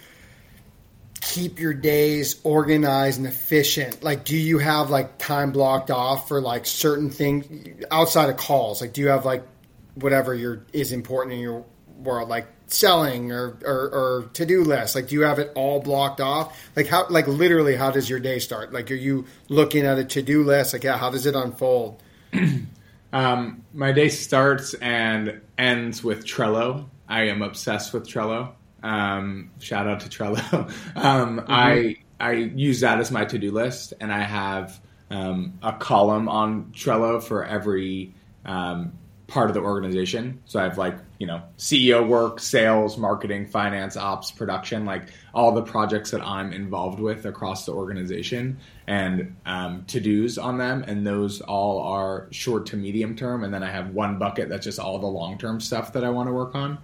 keep 1.22 1.58
your 1.58 1.74
days 1.74 2.42
organized 2.44 3.18
and 3.18 3.26
efficient? 3.26 4.04
Like, 4.04 4.26
do 4.26 4.36
you 4.36 4.60
have 4.60 4.90
like 4.90 5.18
time 5.18 5.54
blocked 5.54 5.90
off 5.90 6.28
for 6.28 6.42
like 6.42 6.66
certain 6.66 7.10
things 7.10 7.86
outside 7.90 8.30
of 8.30 8.36
calls? 8.36 8.82
Like, 8.82 8.92
do 8.92 9.00
you 9.00 9.08
have 9.08 9.24
like 9.24 9.48
whatever 9.96 10.36
your 10.36 10.66
is 10.74 10.92
important 10.92 11.36
in 11.36 11.40
your 11.40 11.64
world, 11.98 12.28
like 12.28 12.48
selling 12.68 13.32
or, 13.32 13.58
or, 13.64 13.90
or 13.90 14.30
to 14.34 14.46
do 14.46 14.66
list? 14.66 14.96
Like, 14.96 15.08
do 15.08 15.16
you 15.16 15.22
have 15.22 15.40
it 15.40 15.54
all 15.56 15.80
blocked 15.80 16.20
off? 16.20 16.70
Like, 16.76 16.88
how, 16.88 17.08
like, 17.08 17.28
literally, 17.28 17.78
how 17.78 17.90
does 17.90 18.10
your 18.10 18.20
day 18.20 18.40
start? 18.40 18.74
Like, 18.74 18.92
are 18.92 18.96
you 18.96 19.26
looking 19.48 19.86
at 19.86 19.98
a 19.98 20.04
to 20.04 20.22
do 20.22 20.44
list? 20.44 20.74
Like, 20.74 20.84
yeah, 20.84 20.98
how 20.98 21.10
does 21.10 21.26
it 21.26 21.36
unfold? 21.36 22.04
um, 23.14 23.64
my 23.74 23.92
day 23.92 24.10
starts 24.10 24.74
and 24.74 25.40
ends 25.58 26.04
with 26.04 26.26
Trello. 26.26 26.90
I 27.08 27.28
am 27.28 27.44
obsessed 27.44 27.94
with 27.94 28.08
Trello. 28.08 28.54
Um, 28.82 29.52
shout 29.60 29.88
out 29.88 30.02
to 30.02 30.10
Trello. 30.10 30.54
um, 30.96 31.38
mm-hmm. 31.40 31.46
I 31.48 31.96
I 32.20 32.32
use 32.32 32.82
that 32.82 33.00
as 33.00 33.12
my 33.12 33.24
to 33.26 33.38
do 33.38 33.52
list, 33.52 33.94
and 34.02 34.12
I 34.12 34.24
have 34.24 34.82
um, 35.12 35.60
a 35.62 35.74
column 35.74 36.28
on 36.28 36.72
Trello 36.74 37.22
for 37.22 37.46
every 37.46 38.16
um, 38.46 38.94
part 39.28 39.50
of 39.50 39.54
the 39.54 39.62
organization. 39.62 40.42
So 40.46 40.60
I 40.60 40.64
have 40.64 40.80
like 40.80 40.98
you 41.24 41.28
know 41.28 41.42
CEO 41.58 42.06
work, 42.06 42.42
sales, 42.42 42.98
marketing, 42.98 43.48
finance, 43.48 43.96
ops, 43.96 44.30
production, 44.30 44.84
like 44.84 45.04
all 45.34 45.54
the 45.54 45.62
projects 45.62 46.12
that 46.12 46.22
I'm 46.22 46.52
involved 46.52 47.00
with 47.00 47.26
across 47.26 47.66
the 47.66 47.72
organization, 47.72 48.58
and 48.88 49.34
um, 49.46 49.86
to 49.86 50.02
dos 50.02 50.38
on 50.38 50.58
them. 50.58 50.84
And 50.86 51.08
those 51.08 51.40
all 51.40 51.80
are 51.80 52.28
short 52.32 52.66
to 52.66 52.76
medium 52.76 53.16
term. 53.16 53.46
And 53.46 53.54
then 53.54 53.64
I 53.64 53.72
have 53.72 53.92
one 53.92 54.20
bucket 54.20 54.50
that's 54.50 54.66
just 54.66 54.80
all 54.80 55.00
the 55.00 55.08
long 55.08 55.38
term 55.38 55.62
stuff 55.62 55.94
that 55.94 56.04
I 56.04 56.10
want 56.10 56.28
to 56.28 56.34
work 56.34 56.56
on. 56.56 56.78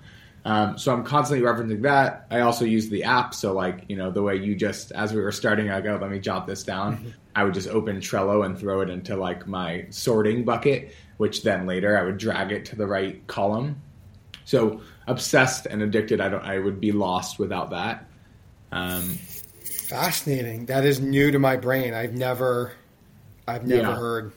Um, 0.45 0.77
so 0.77 0.93
I'm 0.93 1.03
constantly 1.03 1.45
referencing 1.45 1.81
that. 1.81 2.25
I 2.31 2.39
also 2.39 2.63
use 2.63 2.87
the 2.87 3.03
app. 3.03 3.33
So 3.33 3.51
like, 3.51 3.83
you 3.89 3.97
know, 3.97 4.09
the 4.09 4.23
way 4.23 4.37
you 4.37 4.55
just, 4.55 4.93
as 4.93 5.11
we 5.11 5.19
were 5.19 5.33
starting, 5.33 5.69
I 5.69 5.81
go, 5.81 5.99
let 6.01 6.09
me 6.09 6.19
jot 6.19 6.47
this 6.47 6.63
down. 6.63 6.95
Mm-hmm. 6.95 7.09
I 7.35 7.43
would 7.43 7.53
just 7.53 7.67
open 7.67 7.97
Trello 7.97 8.45
and 8.45 8.57
throw 8.57 8.79
it 8.79 8.89
into 8.89 9.17
like 9.17 9.47
my 9.47 9.85
sorting 9.89 10.45
bucket, 10.45 10.95
which 11.17 11.43
then 11.43 11.67
later 11.67 11.97
I 11.97 12.03
would 12.03 12.17
drag 12.17 12.53
it 12.53 12.63
to 12.67 12.77
the 12.77 12.87
right 12.87 13.27
column. 13.27 13.81
So 14.49 14.81
obsessed 15.05 15.67
and 15.67 15.83
addicted, 15.83 16.19
I 16.19 16.27
don't, 16.27 16.43
I 16.43 16.57
would 16.57 16.79
be 16.79 16.91
lost 16.91 17.37
without 17.37 17.69
that. 17.69 18.09
Um, 18.71 19.03
Fascinating. 19.87 20.65
That 20.65 20.85
is 20.85 20.99
new 20.99 21.29
to 21.29 21.37
my 21.37 21.55
brain. 21.55 21.93
I've 21.93 22.13
never, 22.13 22.73
I've 23.47 23.67
never 23.67 23.89
yeah. 23.89 23.95
heard. 23.95 24.31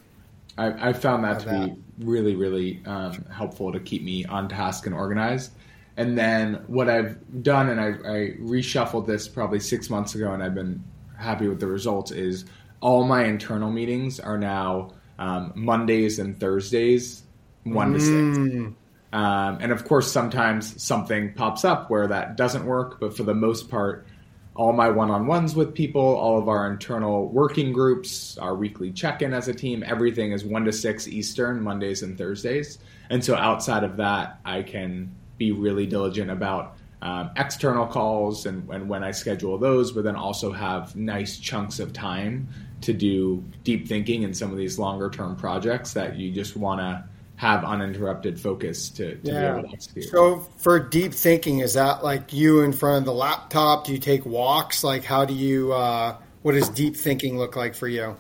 I, 0.59 0.91
I 0.91 0.93
found 0.93 1.25
that 1.25 1.41
to 1.41 1.47
that. 1.47 1.67
be 1.67 2.05
really, 2.05 2.37
really 2.37 2.83
um, 2.85 3.25
helpful 3.33 3.73
to 3.73 3.81
keep 3.81 4.03
me 4.03 4.27
on 4.27 4.51
task 4.51 4.85
and 4.85 4.95
organized. 4.95 5.53
And 5.97 6.19
then 6.19 6.63
what 6.67 6.91
I've 6.91 7.43
done, 7.43 7.71
and 7.71 7.81
I, 7.81 7.87
I 7.87 8.37
reshuffled 8.39 9.07
this 9.07 9.27
probably 9.27 9.61
six 9.61 9.89
months 9.89 10.15
ago, 10.15 10.35
and 10.35 10.43
I've 10.43 10.55
been 10.55 10.85
happy 11.17 11.49
with 11.49 11.59
the 11.59 11.69
results, 11.69 12.11
is 12.11 12.45
all 12.83 13.05
my 13.05 13.25
internal 13.25 13.71
meetings 13.71 14.21
are 14.21 14.37
now 14.37 14.93
um, 15.19 15.53
Mondays 15.55 16.19
and 16.19 16.39
Thursdays, 16.39 17.23
one 17.65 17.95
mm. 17.95 17.95
to 17.95 18.01
six. 18.01 18.77
Um, 19.13 19.59
and 19.61 19.73
of 19.73 19.85
course, 19.85 20.11
sometimes 20.11 20.83
something 20.83 21.35
pops 21.35 21.65
up 21.65 21.91
where 21.91 22.07
that 22.07 22.37
doesn't 22.37 22.65
work, 22.65 22.99
but 22.99 23.15
for 23.17 23.25
the 23.25 23.35
most 23.35 23.69
part, 23.69 24.07
all 24.55 24.73
my 24.73 24.89
one 24.89 25.11
on 25.11 25.27
ones 25.27 25.55
with 25.55 25.75
people, 25.75 26.03
all 26.03 26.39
of 26.39 26.49
our 26.49 26.71
internal 26.71 27.29
working 27.29 27.73
groups, 27.73 28.37
our 28.39 28.55
weekly 28.55 28.91
check 28.93 29.23
in 29.23 29.33
as 29.33 29.49
a 29.49 29.55
team, 29.55 29.83
everything 29.87 30.33
is 30.33 30.45
one 30.45 30.65
to 30.65 30.73
six 30.73 31.09
Eastern, 31.09 31.63
Mondays 31.63 32.03
and 32.03 32.19
Thursdays. 32.19 32.79
And 33.11 33.25
so 33.25 33.35
outside 33.35 33.85
of 33.85 33.97
that, 33.99 34.41
I 34.45 34.63
can 34.63 35.15
be 35.39 35.53
really 35.53 35.87
diligent 35.87 36.31
about 36.31 36.77
um, 37.01 37.31
external 37.37 37.87
calls 37.87 38.47
and, 38.47 38.69
and 38.71 38.89
when 38.89 39.03
I 39.03 39.11
schedule 39.11 39.59
those, 39.59 39.93
but 39.93 40.05
then 40.05 40.17
also 40.17 40.53
have 40.53 40.95
nice 40.95 41.39
chunks 41.39 41.81
of 41.81 41.93
time 41.93 42.49
to 42.83 42.93
do 42.93 43.43
deep 43.65 43.89
thinking 43.89 44.23
in 44.23 44.35
some 44.35 44.51
of 44.51 44.57
these 44.57 44.79
longer 44.79 45.11
term 45.11 45.35
projects 45.37 45.95
that 45.95 46.17
you 46.17 46.31
just 46.31 46.57
want 46.57 46.81
to 46.81 47.05
have 47.37 47.65
uninterrupted 47.65 48.39
focus 48.41 48.89
to, 48.91 49.17
to 49.17 49.33
Yeah. 49.33 49.53
be 49.53 49.59
able 49.59 49.69
to 49.69 49.75
execute. 49.75 50.05
So 50.11 50.47
for 50.59 50.79
deep 50.79 51.13
thinking, 51.13 51.59
is 51.61 51.75
that 51.75 52.05
like 52.05 52.33
you 52.33 52.61
in 52.61 52.73
front 52.73 52.99
of 52.99 53.05
the 53.05 53.13
laptop? 53.13 53.87
Do 53.87 53.93
you 53.93 53.99
take 53.99 54.25
walks? 54.25 54.85
Like 54.85 55.05
how 55.05 55.25
do 55.25 55.35
you? 55.35 55.73
Uh, 55.73 56.17
what 56.43 56.53
does 56.53 56.69
deep 56.69 56.97
thinking 56.97 57.39
look 57.39 57.57
like 57.57 57.75
for 57.75 57.89
you? 57.89 58.17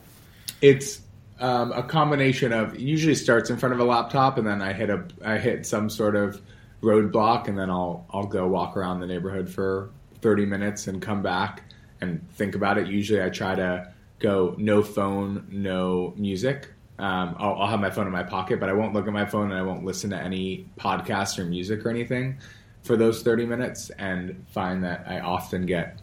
It's 0.61 1.01
um, 1.41 1.73
a 1.73 1.83
combination 1.83 2.53
of 2.53 2.75
it 2.75 2.81
usually 2.81 3.17
starts 3.17 3.51
in 3.51 3.57
front 3.57 3.75
of 3.75 3.81
a 3.81 3.85
laptop, 3.85 4.39
and 4.39 4.47
then 4.47 4.63
I 4.63 4.73
hit 4.73 4.91
a 4.91 5.05
I 5.25 5.39
hit 5.39 5.67
some 5.67 5.91
sort 5.91 6.17
of 6.17 6.41
roadblock, 6.83 7.49
and 7.49 7.59
then 7.59 7.71
I'll 7.71 8.07
I'll 8.11 8.27
go 8.27 8.47
walk 8.49 8.77
around 8.77 9.01
the 9.01 9.07
neighborhood 9.07 9.49
for 9.49 9.91
thirty 10.21 10.47
minutes 10.47 10.87
and 10.87 11.03
come 11.03 11.23
back 11.23 11.65
and 12.01 12.29
think 12.35 12.55
about 12.55 12.79
it. 12.79 12.87
Usually, 12.87 13.23
I 13.23 13.29
try 13.29 13.55
to 13.57 13.93
go 14.21 14.55
no 14.59 14.83
phone, 14.83 15.47
no 15.51 16.15
music. 16.17 16.69
Um, 17.03 17.35
I'll, 17.39 17.55
I'll 17.55 17.67
have 17.67 17.81
my 17.81 17.91
phone 17.91 18.07
in 18.07 18.13
my 18.13 18.23
pocket, 18.23 18.61
but 18.61 18.69
I 18.69 18.73
won't 18.73 18.95
look 18.95 19.07
at 19.07 19.13
my 19.13 19.27
phone 19.27 19.51
and 19.51 19.59
I 19.59 19.63
won't 19.63 19.85
listen 19.85 20.11
to 20.11 20.17
any 20.17 20.69
podcasts 20.79 21.39
or 21.39 21.45
music 21.45 21.85
or 21.85 21.91
anything 21.91 22.39
for 22.83 22.97
those 22.97 23.23
thirty 23.23 23.45
minutes, 23.45 23.91
and 23.91 24.45
find 24.49 24.85
that 24.85 25.05
I 25.09 25.21
often 25.21 25.67
get 25.67 25.99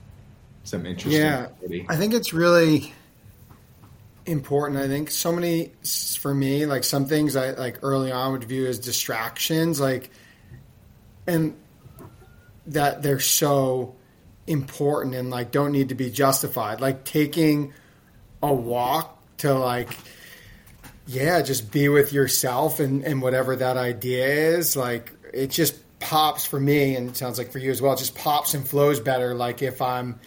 some 0.63 0.86
interesting. 0.86 1.22
Yeah. 1.22 1.44
activity. 1.44 1.86
I 1.89 1.96
think 1.96 2.13
it's 2.13 2.34
really 2.34 2.94
important. 4.25 4.79
I 4.79 4.88
think 4.88 5.10
so 5.10 5.32
many 5.32 5.72
for 6.20 6.34
me, 6.34 6.65
like 6.65 6.84
some 6.84 7.06
things 7.06 7.36
I 7.36 7.51
like 7.51 7.79
early 7.82 8.12
on 8.12 8.34
would 8.34 8.44
view 8.44 8.68
as 8.68 8.77
distractions, 8.77 9.79
like, 9.79 10.12
and 11.25 11.56
that 12.68 13.01
they're 13.01 13.20
so 13.20 13.96
important 14.48 15.15
and 15.15 15.29
like 15.29 15.51
don't 15.51 15.72
need 15.72 15.89
to 15.89 15.96
be 15.96 16.10
justified. 16.10 16.82
Like 16.82 17.06
taking 17.06 17.74
a 18.44 18.53
walk 18.53 19.18
to 19.38 19.53
like, 19.53 19.89
yeah, 21.10 21.42
just 21.42 21.72
be 21.72 21.89
with 21.89 22.13
yourself 22.13 22.80
and, 22.80 23.04
and 23.04 23.22
whatever 23.22 23.56
that 23.56 23.78
idea 23.78 24.25
is. 24.25 24.75
Like 24.75 25.12
it 25.34 25.48
just 25.48 25.78
pops 26.00 26.46
for 26.46 26.60
me, 26.60 26.96
and 26.96 27.10
it 27.10 27.18
sounds 27.18 27.38
like 27.38 27.51
for 27.51 27.60
you 27.60 27.72
as 27.72 27.82
well. 27.82 27.94
It 27.94 28.00
just 28.00 28.16
pops 28.16 28.54
and 28.54 28.68
flows 28.68 29.00
better. 29.00 29.34
Like 29.34 29.62
if 29.62 29.82
I'm 29.82 30.20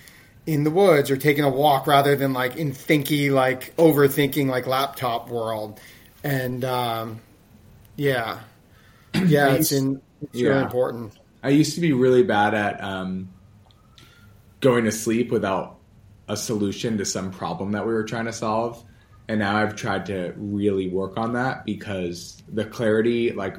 in 0.45 0.65
the 0.65 0.71
woods 0.71 1.11
or 1.11 1.17
taking 1.17 1.45
a 1.45 1.49
walk 1.49 1.87
rather 1.87 2.17
than 2.17 2.33
like 2.33 2.57
in 2.57 2.73
thinky 2.73 3.31
like 3.31 3.77
overthinking 3.77 4.49
like 4.49 4.67
laptop 4.67 5.29
world 5.29 5.79
and 6.25 6.65
um 6.65 7.21
yeah 7.95 8.41
yeah 9.27 9.53
it's 9.53 9.71
in 9.71 10.03
it's 10.21 10.43
really 10.43 10.61
important 10.61 11.17
I 11.43 11.49
used 11.51 11.75
to 11.75 11.81
be 11.81 11.93
really 11.93 12.23
bad 12.23 12.55
at 12.55 12.83
um, 12.83 13.31
going 14.61 14.85
to 14.85 14.93
sleep 14.93 15.33
without 15.33 15.79
a 16.29 16.37
solution 16.37 16.99
to 16.99 17.05
some 17.05 17.33
problem 17.33 17.73
that 17.73 17.85
we 17.85 17.93
were 17.93 18.05
trying 18.05 18.27
to 18.27 18.33
solve. 18.33 18.83
And 19.29 19.39
now 19.39 19.57
I've 19.57 19.77
tried 19.77 20.07
to 20.07 20.35
really 20.37 20.89
work 20.89 21.17
on 21.17 21.33
that 21.35 21.65
because 21.65 22.43
the 22.49 22.65
clarity, 22.65 23.33
like 23.33 23.59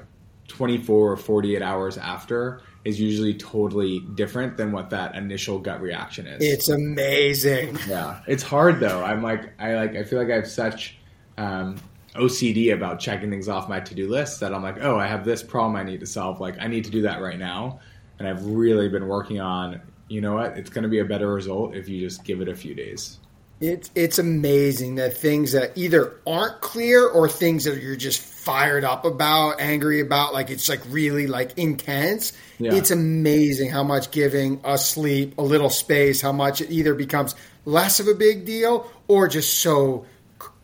24 0.50 1.12
or 1.12 1.18
48 1.18 1.62
hours 1.62 1.98
after, 1.98 2.62
is 2.86 3.00
usually 3.00 3.34
totally 3.34 4.02
different 4.16 4.58
than 4.58 4.72
what 4.72 4.90
that 4.90 5.16
initial 5.16 5.58
gut 5.58 5.82
reaction 5.82 6.28
is. 6.28 6.44
it's 6.44 6.68
amazing 6.70 7.78
Yeah, 7.88 8.20
it's 8.28 8.44
hard 8.44 8.80
though. 8.80 9.04
I'm 9.04 9.22
like, 9.22 9.54
I 9.60 9.76
like, 9.76 9.96
I 9.96 10.04
feel 10.04 10.20
like 10.20 10.30
I 10.30 10.36
have 10.36 10.48
such 10.48 10.98
um, 11.38 11.78
OCD 12.16 12.74
about 12.74 13.00
checking 13.00 13.30
things 13.30 13.48
off 13.48 13.70
my 13.70 13.80
to 13.80 13.96
do 13.96 14.10
list 14.10 14.40
that 14.42 14.54
I'm 14.54 14.62
like, 14.62 14.78
oh, 14.82 15.00
I 15.00 15.08
have 15.08 15.26
this 15.26 15.42
problem 15.42 15.76
I 15.76 15.84
need 15.84 16.00
to 16.02 16.06
solve. 16.06 16.40
Like, 16.40 16.60
I 16.60 16.68
need 16.68 16.84
to 16.86 16.92
do 16.92 17.02
that 17.04 17.22
right 17.22 17.40
now. 17.40 17.80
And 18.20 18.28
I've 18.28 18.46
really 18.46 18.90
been 18.90 19.08
working 19.08 19.40
on, 19.40 19.82
you 20.08 20.22
know 20.22 20.36
what? 20.36 20.58
It's 20.58 20.70
going 20.70 20.84
to 20.84 20.90
be 20.90 21.00
a 21.00 21.06
better 21.06 21.34
result 21.34 21.76
if 21.76 21.90
you 21.90 22.00
just 22.00 22.24
give 22.24 22.42
it 22.42 22.48
a 22.48 22.56
few 22.56 22.76
days. 22.76 23.20
It's 23.64 23.90
it's 23.96 24.20
amazing 24.20 24.96
that 24.96 25.16
things 25.16 25.54
that 25.54 25.78
either 25.78 26.20
aren't 26.28 26.60
clear 26.60 27.08
or 27.08 27.30
things 27.30 27.64
that 27.64 27.82
you're 27.82 27.96
just 27.96 28.20
fired 28.20 28.84
up 28.84 29.06
about, 29.06 29.62
angry 29.62 30.02
about, 30.02 30.34
like 30.34 30.50
it's 30.50 30.68
like 30.68 30.82
really 30.90 31.28
like 31.28 31.58
intense. 31.58 32.34
Yeah. 32.60 32.74
It's 32.74 32.92
amazing 32.92 33.70
how 33.70 33.84
much 33.84 34.12
giving 34.12 34.60
a 34.66 34.78
sleep, 34.78 35.38
a 35.38 35.42
little 35.42 35.70
space, 35.70 36.20
how 36.20 36.34
much 36.34 36.60
it 36.60 36.72
either 36.72 36.94
becomes 36.94 37.36
less 37.64 38.02
of 38.02 38.10
a 38.10 38.14
big 38.14 38.44
deal 38.44 38.92
or 39.08 39.30
just 39.30 39.62
so 39.62 40.08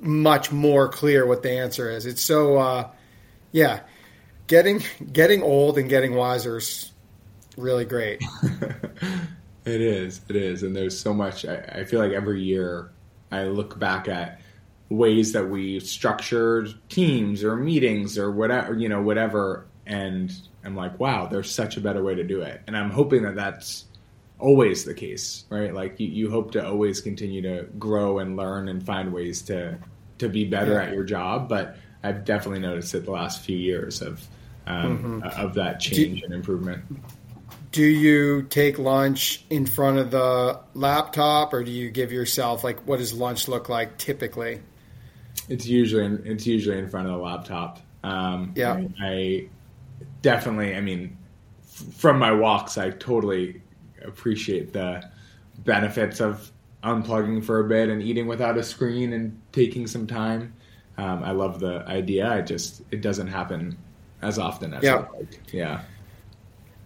much 0.02 0.52
more 0.52 0.90
clear 0.90 1.26
what 1.26 1.42
the 1.42 1.52
answer 1.52 1.90
is. 1.90 2.06
It's 2.06 2.22
so 2.22 2.58
uh 2.58 2.90
yeah, 3.54 3.80
getting 4.48 4.84
getting 5.14 5.42
old 5.42 5.78
and 5.78 5.88
getting 5.88 6.16
wiser 6.16 6.58
is 6.58 6.92
really 7.56 7.86
great. 7.86 8.22
It 9.66 9.82
is. 9.82 10.22
It 10.30 10.36
is. 10.36 10.64
And 10.64 10.76
there's 10.76 11.00
so 11.00 11.14
much. 11.14 11.46
I, 11.46 11.58
I 11.80 11.84
feel 11.84 12.00
like 12.00 12.12
every 12.12 12.42
year 12.42 12.92
I 13.32 13.44
look 13.44 13.78
back 13.78 14.08
at 14.08 14.40
ways 14.90 15.34
that 15.34 15.50
we 15.50 15.80
structured 15.80 16.74
teams 16.90 17.44
or 17.44 17.56
meetings 17.56 18.18
or 18.18 18.32
whatever, 18.32 18.74
you 18.74 18.90
know, 18.90 19.02
whatever. 19.02 19.66
And 19.86 20.32
I'm 20.64 20.76
like, 20.76 21.00
wow, 21.00 21.28
there's 21.28 21.52
such 21.54 21.78
a 21.78 21.82
better 21.82 22.04
way 22.04 22.16
to 22.16 22.24
do 22.24 22.42
it. 22.42 22.62
And 22.68 22.76
I'm 22.76 22.90
hoping 22.90 23.24
that 23.24 23.36
that's 23.36 23.86
always 24.40 24.86
the 24.86 24.94
case, 24.94 25.44
right? 25.50 25.74
Like 25.74 26.00
you, 26.00 26.08
you 26.08 26.32
hope 26.32 26.52
to 26.54 26.66
always 26.66 27.02
continue 27.02 27.42
to 27.42 27.68
grow 27.78 28.20
and 28.20 28.36
learn 28.38 28.68
and 28.70 28.84
find 28.84 29.14
ways 29.14 29.42
to, 29.44 29.78
to 30.20 30.30
be 30.30 30.46
better 30.46 30.74
Yeah. 30.74 30.84
at 30.84 30.94
your 30.94 31.04
job. 31.04 31.50
But 31.50 31.78
I've 32.04 32.24
definitely 32.26 32.62
noticed 32.62 32.96
it 32.96 33.06
the 33.06 33.12
last 33.12 33.42
few 33.42 33.58
years 33.58 34.02
of, 34.02 34.26
um, 34.66 35.22
of 35.36 35.54
that 35.56 35.80
change 35.80 36.24
and 36.24 36.34
improvement. 36.34 36.84
Do 37.72 37.84
you 37.84 38.44
take 38.44 38.80
lunch 38.80 39.46
in 39.50 39.66
front 39.66 39.98
of 39.98 40.12
the 40.12 40.60
laptop 40.74 41.54
or 41.54 41.64
do 41.64 41.72
you 41.72 41.90
give 41.92 42.12
yourself 42.12 42.64
like 42.64 42.80
what 42.88 42.98
does 42.98 43.14
lunch 43.14 43.48
look 43.48 43.70
like 43.70 43.98
typically 43.98 44.60
It's 45.50 45.66
usually 45.68 46.06
in, 46.06 46.22
it's 46.26 46.48
usually 46.48 46.78
in 46.80 46.90
front 46.90 47.08
of 47.08 47.14
the 47.14 47.20
laptop. 47.20 47.80
Um, 48.04 48.54
Yeah. 48.56 48.74
I, 49.00 49.06
I 49.06 49.48
definitely. 50.22 50.76
I 50.76 50.82
mean, 50.82 51.18
f- 51.64 51.94
from 51.96 52.18
my 52.20 52.32
walks, 52.32 52.78
I 52.78 52.92
totally 52.92 53.62
appreciate 54.04 54.74
the 54.74 55.04
benefits 55.66 56.22
of 56.22 56.52
unplugging 56.84 57.44
for 57.44 57.60
a 57.60 57.68
bit 57.68 57.90
and 57.90 58.02
eating 58.02 58.26
without 58.28 58.58
a 58.58 58.64
screen 58.64 59.14
and 59.14 59.40
taking 59.52 59.86
some 59.88 60.08
time. 60.08 60.54
Um, 60.98 61.24
I 61.24 61.32
love 61.32 61.60
the 61.60 61.84
idea. 61.88 62.32
I 62.32 62.42
just 62.42 62.82
it 62.92 63.02
doesn't 63.02 63.28
happen 63.28 63.78
as 64.22 64.40
often 64.40 64.74
as 64.74 64.84
Yeah. 64.84 65.06
I'd 65.14 65.20
like. 65.20 65.40
Yeah. 65.54 65.82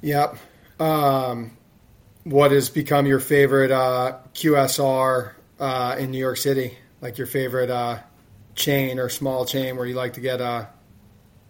yep 0.01 0.37
um, 0.83 1.51
what 2.23 2.51
has 2.51 2.69
become 2.69 3.05
your 3.05 3.19
favorite 3.19 3.71
uh, 3.71 4.17
qsr 4.33 5.31
uh, 5.59 5.95
in 5.99 6.11
new 6.11 6.17
york 6.17 6.37
city 6.37 6.77
like 7.01 7.17
your 7.17 7.27
favorite 7.27 7.69
uh, 7.69 7.97
chain 8.55 8.99
or 8.99 9.09
small 9.09 9.45
chain 9.45 9.75
where 9.77 9.85
you 9.85 9.95
like 9.95 10.13
to 10.13 10.21
get 10.21 10.41
a 10.41 10.67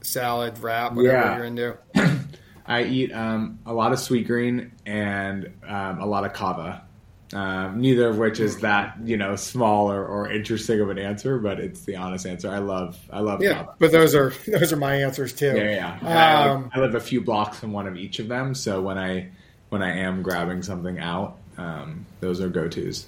salad 0.02 0.58
wrap 0.60 0.94
whatever 0.94 1.18
Yeah. 1.18 1.36
you're 1.38 1.46
into 1.46 1.78
I 2.66 2.84
eat 2.84 3.12
um, 3.12 3.60
a 3.66 3.74
lot 3.74 3.92
of 3.92 4.00
Sweetgreen 4.00 4.72
and 4.86 5.52
um, 5.68 6.00
a 6.00 6.06
lot 6.06 6.24
of 6.24 6.32
Cava. 6.32 6.86
Um, 7.34 7.82
neither 7.82 8.10
of 8.10 8.18
which 8.20 8.40
is 8.40 8.60
that 8.60 8.96
you 9.04 9.18
know 9.18 9.36
small 9.36 9.92
or, 9.92 10.06
or 10.06 10.32
interesting 10.32 10.80
of 10.82 10.90
an 10.90 11.00
answer, 11.00 11.40
but 11.40 11.60
it's 11.60 11.84
the 11.84 11.96
honest 11.96 12.28
answer. 12.28 12.50
I 12.50 12.60
love 12.60 13.00
I 13.10 13.22
love 13.22 13.42
yeah 13.42 13.66
but 13.80 13.92
those 13.92 14.14
are 14.14 14.30
those 14.48 14.72
are 14.72 14.78
my 14.78 14.96
answers 15.02 15.34
too 15.34 15.54
Yeah, 15.56 15.72
yeah. 15.72 16.00
I, 16.04 16.50
Um, 16.50 16.62
live, 16.64 16.72
I 16.76 16.80
live 16.80 16.96
a 16.96 17.00
few 17.00 17.22
blocks 17.22 17.60
from 17.60 17.72
one 17.74 17.88
of 17.88 17.98
each 17.98 18.20
of 18.20 18.28
them, 18.28 18.54
so 18.54 18.82
when 18.82 18.98
I 19.00 19.32
when 19.70 19.82
I 19.82 20.00
am 20.02 20.22
grabbing 20.22 20.62
something 20.62 21.00
out, 21.00 21.38
um, 21.58 22.06
those 22.20 22.40
are 22.40 22.50
go 22.50 22.68
tos. 22.68 23.08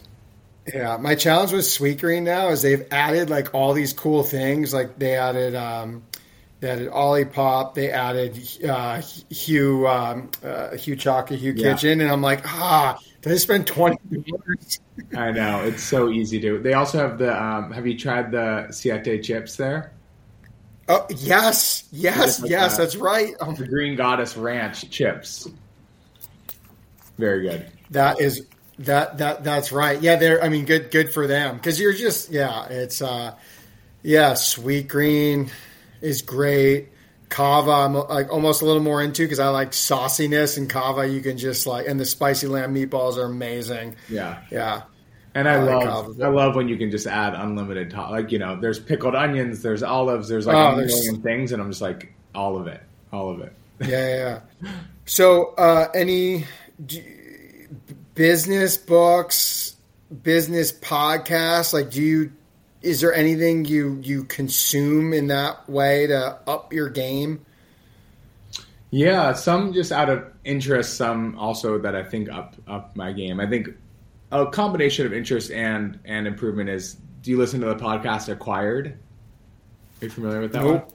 Yeah, 0.73 0.97
my 0.97 1.13
challenge 1.13 1.51
with 1.51 1.65
Sweetgreen 1.65 2.23
now 2.23 2.49
is 2.49 2.63
they've 2.63 2.87
added 2.91 3.29
like 3.29 3.53
all 3.53 3.73
these 3.73 3.93
cool 3.93 4.23
things. 4.23 4.73
Like 4.73 4.97
they 4.97 5.15
added, 5.15 5.53
um, 5.53 6.01
they 6.59 6.71
added 6.71 6.89
Olipop, 6.89 7.75
they 7.75 7.91
added 7.91 8.35
uh, 8.67 8.99
Hu, 9.45 9.85
um, 9.85 10.31
uh, 10.43 10.69
Hu 10.69 10.95
Chaka, 10.95 11.35
Hu 11.35 11.51
Yeah. 11.55 11.73
Kitchen, 11.73 12.01
and 12.01 12.09
I'm 12.09 12.23
like, 12.23 12.41
ah, 12.47 12.97
I 13.31 13.37
spend 13.37 13.67
twenty 13.67 13.97
dollars? 14.17 14.79
I 15.15 15.31
know 15.31 15.63
it's 15.63 15.83
so 15.83 16.09
easy 16.09 16.39
to. 16.41 16.59
They 16.59 16.73
also 16.73 16.97
have 16.99 17.17
the. 17.17 17.41
Um, 17.41 17.71
have 17.71 17.87
you 17.87 17.97
tried 17.97 18.31
the 18.31 18.67
Siete 18.71 19.23
chips 19.23 19.55
there? 19.55 19.91
Oh 20.87 21.07
yes, 21.09 21.87
yes, 21.91 22.41
like 22.41 22.51
yes, 22.51 22.77
that. 22.77 22.83
that's 22.83 22.95
right. 22.95 23.33
Oh, 23.39 23.53
The 23.53 23.67
Green 23.67 23.95
Goddess 23.95 24.37
Ranch 24.37 24.89
chips. 24.91 25.47
Very 27.17 27.47
good. 27.47 27.65
that 27.91 28.19
is 28.19 28.45
that 28.79 29.17
that 29.17 29.43
that's 29.43 29.71
right. 29.71 29.99
Yeah, 30.01 30.17
they're. 30.17 30.43
I 30.43 30.49
mean, 30.49 30.65
good 30.65 30.91
good 30.91 31.11
for 31.11 31.27
them 31.27 31.55
because 31.55 31.79
you're 31.79 31.93
just 31.93 32.29
yeah. 32.29 32.65
It's 32.67 33.01
uh, 33.01 33.33
yeah. 34.03 34.33
Sweetgreen 34.33 35.49
is 36.01 36.21
great. 36.21 36.89
Cava, 37.29 37.71
I'm 37.71 37.93
like 37.93 38.31
almost 38.31 38.61
a 38.61 38.65
little 38.65 38.81
more 38.81 39.01
into 39.01 39.23
because 39.23 39.39
I 39.39 39.49
like 39.49 39.71
sauciness 39.71 40.57
and 40.57 40.69
Cava. 40.69 41.07
You 41.07 41.21
can 41.21 41.37
just 41.37 41.65
like, 41.67 41.87
and 41.87 41.99
the 41.99 42.05
spicy 42.05 42.47
lamb 42.47 42.73
meatballs 42.73 43.17
are 43.17 43.25
amazing. 43.25 43.95
Yeah. 44.09 44.41
Yeah, 44.51 44.83
And 45.33 45.47
I, 45.49 45.53
I 45.53 45.57
love 45.57 45.87
olives. 45.87 46.21
I 46.21 46.27
love 46.27 46.55
when 46.55 46.67
you 46.67 46.77
can 46.77 46.91
just 46.91 47.07
add 47.07 47.33
unlimited 47.33 47.93
like 47.93 48.31
you 48.31 48.39
know 48.39 48.59
there's 48.59 48.79
pickled 48.79 49.15
onions 49.15 49.61
there's 49.61 49.83
olives 49.83 50.29
there's 50.29 50.47
like 50.47 50.55
Oh, 50.55 50.73
a 50.73 50.77
million 50.77 51.21
things 51.21 51.51
and 51.51 51.61
I'm 51.61 51.69
just 51.69 51.81
like 51.81 52.13
all 52.33 52.57
of 52.57 52.67
it 52.67 52.81
all 53.11 53.29
of 53.29 53.41
it 53.41 53.53
yeah, 53.81 53.87
yeah. 53.87 54.39
yeah. 54.61 54.71
So, 55.07 55.53
uh, 55.55 55.87
any 55.93 56.45
do, 56.83 56.99
business 58.15 58.75
books, 58.75 59.75
business 60.23 60.71
podcasts? 60.71 61.73
Like, 61.73 61.91
do 61.91 62.01
you 62.01 62.31
is 62.85 63.01
there 63.01 63.13
anything 63.13 63.65
you 63.65 63.99
you 64.03 64.23
consume 64.23 65.11
in 65.13 65.27
that 65.27 65.67
way 65.69 66.07
to 66.07 66.37
up 66.47 66.71
your 66.71 66.89
game? 66.89 67.45
Yeah, 68.91 69.33
some 69.33 69.73
just 69.73 69.91
out 69.91 70.09
of 70.09 70.31
interest, 70.45 70.95
some 70.95 71.37
also 71.37 71.79
that 71.79 71.95
I 71.95 72.03
think 72.03 72.29
up 72.29 72.55
up 72.67 72.95
my 72.95 73.11
game. 73.11 73.39
I 73.39 73.47
think 73.47 73.69
a 74.31 74.45
combination 74.45 75.05
of 75.05 75.13
interest 75.13 75.51
and 75.51 75.99
and 76.05 76.27
improvement 76.27 76.69
is. 76.69 76.97
Do 77.21 77.31
you 77.31 77.37
listen 77.39 77.59
to 77.61 77.65
the 77.65 77.75
podcast 77.75 78.29
Acquired? 78.31 78.87
Are 78.87 80.05
you 80.05 80.11
familiar 80.11 80.41
with 80.41 80.53
that 80.53 80.61
Nope. 80.61 80.83
one? 80.83 80.93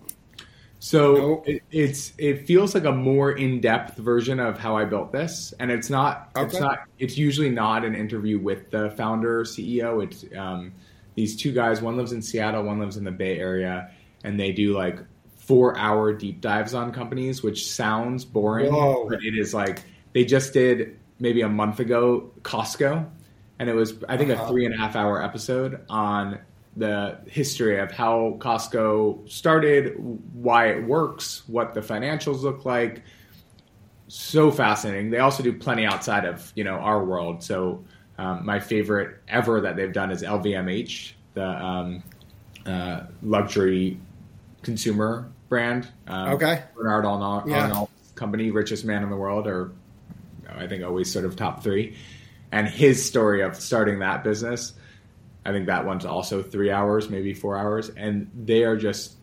So 0.78 1.14
Nope. 1.14 1.48
it, 1.48 1.62
it's 1.72 2.12
it 2.18 2.46
feels 2.46 2.72
like 2.74 2.84
a 2.84 2.92
more 2.92 3.32
in 3.32 3.60
depth 3.60 3.96
version 3.96 4.38
of 4.38 4.56
how 4.56 4.76
I 4.76 4.84
built 4.84 5.10
this, 5.10 5.52
and 5.58 5.70
it's 5.72 5.90
not 5.90 6.30
it's 6.36 6.58
not 6.58 6.84
it's 7.00 7.18
usually 7.18 7.50
not 7.50 7.84
an 7.84 7.94
interview 7.96 8.38
with 8.38 8.70
the 8.70 8.90
founder 8.92 9.40
or 9.40 9.44
CEO. 9.44 10.02
It's 10.04 10.24
um, 10.38 10.72
these 11.14 11.36
two 11.36 11.52
guys. 11.52 11.80
One 11.82 11.96
lives 11.96 12.12
in 12.12 12.22
Seattle, 12.22 12.62
one 12.62 12.78
lives 12.78 12.96
in 12.96 13.04
the 13.04 13.10
Bay 13.10 13.38
Area, 13.38 13.90
and 14.24 14.38
they 14.38 14.52
do 14.52 14.74
like 14.76 14.98
four 15.36 15.76
hour 15.78 16.12
deep 16.12 16.40
dives 16.40 16.74
on 16.74 16.92
companies, 16.92 17.42
which 17.42 17.66
sounds 17.70 18.24
boring, 18.24 18.72
Whoa. 18.72 19.08
but 19.08 19.22
it 19.22 19.36
is 19.36 19.52
like 19.52 19.82
they 20.12 20.24
just 20.24 20.52
did 20.52 20.98
maybe 21.18 21.40
a 21.42 21.48
month 21.48 21.80
ago 21.80 22.30
Costco, 22.42 23.08
and 23.58 23.68
it 23.70 23.74
was 23.74 23.94
I 24.08 24.16
think 24.16 24.30
a 24.30 24.34
Uh-huh. 24.34 24.48
three 24.48 24.64
and 24.66 24.74
a 24.74 24.78
half 24.78 24.94
hour 24.96 25.22
episode 25.22 25.80
on 25.88 26.38
the 26.76 27.18
history 27.26 27.80
of 27.80 27.90
how 27.90 28.36
Costco 28.38 29.28
started, 29.28 29.94
why 30.34 30.68
it 30.68 30.84
works, 30.84 31.42
what 31.48 31.74
the 31.74 31.80
financials 31.80 32.42
look 32.42 32.64
like. 32.64 33.02
So 34.08 34.50
fascinating. 34.50 35.10
They 35.10 35.18
also 35.18 35.42
do 35.42 35.52
plenty 35.52 35.84
outside 35.86 36.24
of 36.24 36.52
you 36.54 36.64
know 36.64 36.74
our 36.74 37.04
world. 37.04 37.42
So 37.42 37.84
um, 38.20 38.44
my 38.44 38.60
favorite 38.60 39.16
ever 39.28 39.62
that 39.62 39.76
they've 39.76 39.92
done 39.94 40.10
is 40.10 40.22
LVMH, 40.22 41.12
the 41.32 41.46
um, 41.46 42.02
uh, 42.66 43.04
luxury 43.22 43.98
consumer 44.62 45.26
brand. 45.48 45.88
Um, 46.06 46.34
Okay. 46.34 46.62
Bernard 46.76 47.06
Arnault, 47.06 47.44
Yeah. 47.46 47.62
Arnault's 47.62 48.12
company, 48.16 48.50
richest 48.50 48.84
man 48.84 49.02
in 49.02 49.08
the 49.08 49.16
world, 49.16 49.46
or 49.46 49.72
I 50.54 50.66
think 50.66 50.84
always 50.84 51.10
sort 51.10 51.24
of 51.24 51.34
top 51.34 51.62
three. 51.62 51.96
And 52.52 52.68
his 52.68 53.02
story 53.02 53.40
of 53.40 53.56
starting 53.56 54.00
that 54.00 54.22
business, 54.22 54.74
I 55.46 55.52
think 55.52 55.66
that 55.66 55.86
one's 55.86 56.04
also 56.04 56.42
three 56.42 56.70
hours, 56.70 57.08
maybe 57.08 57.32
four 57.32 57.56
hours. 57.56 57.88
And 57.88 58.30
they 58.44 58.64
are 58.64 58.76
just, 58.76 59.14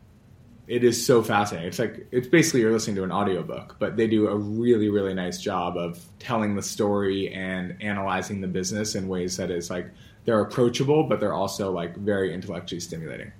it 0.67 0.83
is 0.83 1.05
so 1.05 1.23
fascinating. 1.23 1.69
It's 1.69 1.79
like, 1.79 2.07
it's 2.11 2.27
basically 2.27 2.61
you're 2.61 2.71
listening 2.71 2.97
to 2.97 3.03
an 3.03 3.11
audiobook, 3.11 3.77
but 3.79 3.95
they 3.95 4.07
do 4.07 4.27
a 4.27 4.35
really, 4.35 4.89
really 4.89 5.13
nice 5.13 5.41
job 5.41 5.77
of 5.77 6.03
telling 6.19 6.55
the 6.55 6.61
story 6.61 7.33
and 7.33 7.81
analyzing 7.81 8.41
the 8.41 8.47
business 8.47 8.93
in 8.93 9.07
ways 9.07 9.37
that 9.37 9.49
is 9.49 9.69
like, 9.69 9.89
they're 10.25 10.41
approachable, 10.41 11.03
but 11.03 11.21
they're 11.21 11.33
also 11.33 11.71
like 11.71 11.95
very 11.95 12.33
intellectually 12.33 12.81
stimulating. 12.81 13.31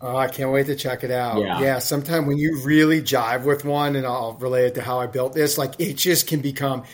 Oh, 0.00 0.16
I 0.16 0.28
can't 0.28 0.50
wait 0.50 0.66
to 0.66 0.76
check 0.76 1.02
it 1.04 1.10
out. 1.10 1.40
Yeah. 1.40 1.60
Yeah, 1.60 1.78
sometime 1.78 2.26
when 2.26 2.36
you 2.36 2.60
really 2.64 3.02
jive 3.02 3.44
with 3.44 3.64
one, 3.64 3.96
and 3.96 4.06
I'll 4.06 4.34
relate 4.34 4.66
it 4.66 4.74
to 4.74 4.82
how 4.82 5.00
I 5.00 5.06
built 5.06 5.32
this, 5.32 5.58
like 5.58 5.80
it 5.80 5.94
just 5.94 6.28
can 6.28 6.40
become 6.40 6.84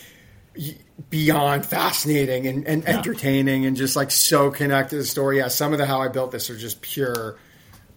beyond 1.11 1.64
fascinating 1.64 2.46
and, 2.46 2.66
and 2.66 2.88
entertaining 2.88 3.64
and 3.64 3.76
just 3.76 3.96
like 3.96 4.11
so 4.11 4.50
connected 4.50 4.90
to 4.90 4.96
the 4.96 5.04
story. 5.04 5.38
Yeah, 5.38 5.48
some 5.48 5.72
of 5.72 5.78
the 5.78 5.87
how 5.87 6.00
I 6.00 6.09
built 6.09 6.33
this 6.33 6.50
are 6.50 6.57
just 6.57 6.83
pure, 6.83 7.38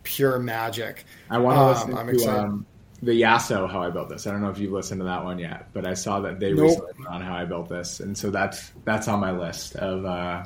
pure 0.03 0.39
magic. 0.39 1.05
I 1.29 1.37
want 1.37 1.57
to 1.57 1.61
Um, 1.61 1.67
listen 1.67 1.97
I'm 1.97 2.17
to 2.17 2.25
um, 2.39 2.65
the 3.01 3.21
Yasso 3.21 3.69
How 3.69 3.81
I 3.83 3.89
Built 3.89 4.09
This. 4.09 4.27
I 4.27 4.31
don't 4.31 4.41
know 4.41 4.49
if 4.49 4.59
you've 4.59 4.71
listened 4.71 4.99
to 5.01 5.05
that 5.05 5.23
one 5.23 5.39
yet, 5.39 5.69
but 5.73 5.85
I 5.87 5.93
saw 5.93 6.19
that 6.21 6.39
they 6.39 6.53
Nope. 6.53 6.65
recently 6.65 6.93
put 6.97 7.07
on 7.07 7.21
How 7.21 7.35
I 7.35 7.45
Built 7.45 7.69
This, 7.69 7.99
and 7.99 8.17
so 8.17 8.29
that's 8.31 8.71
that's 8.85 9.07
on 9.07 9.19
my 9.19 9.31
list 9.31 9.75
of 9.75 10.05
uh, 10.05 10.43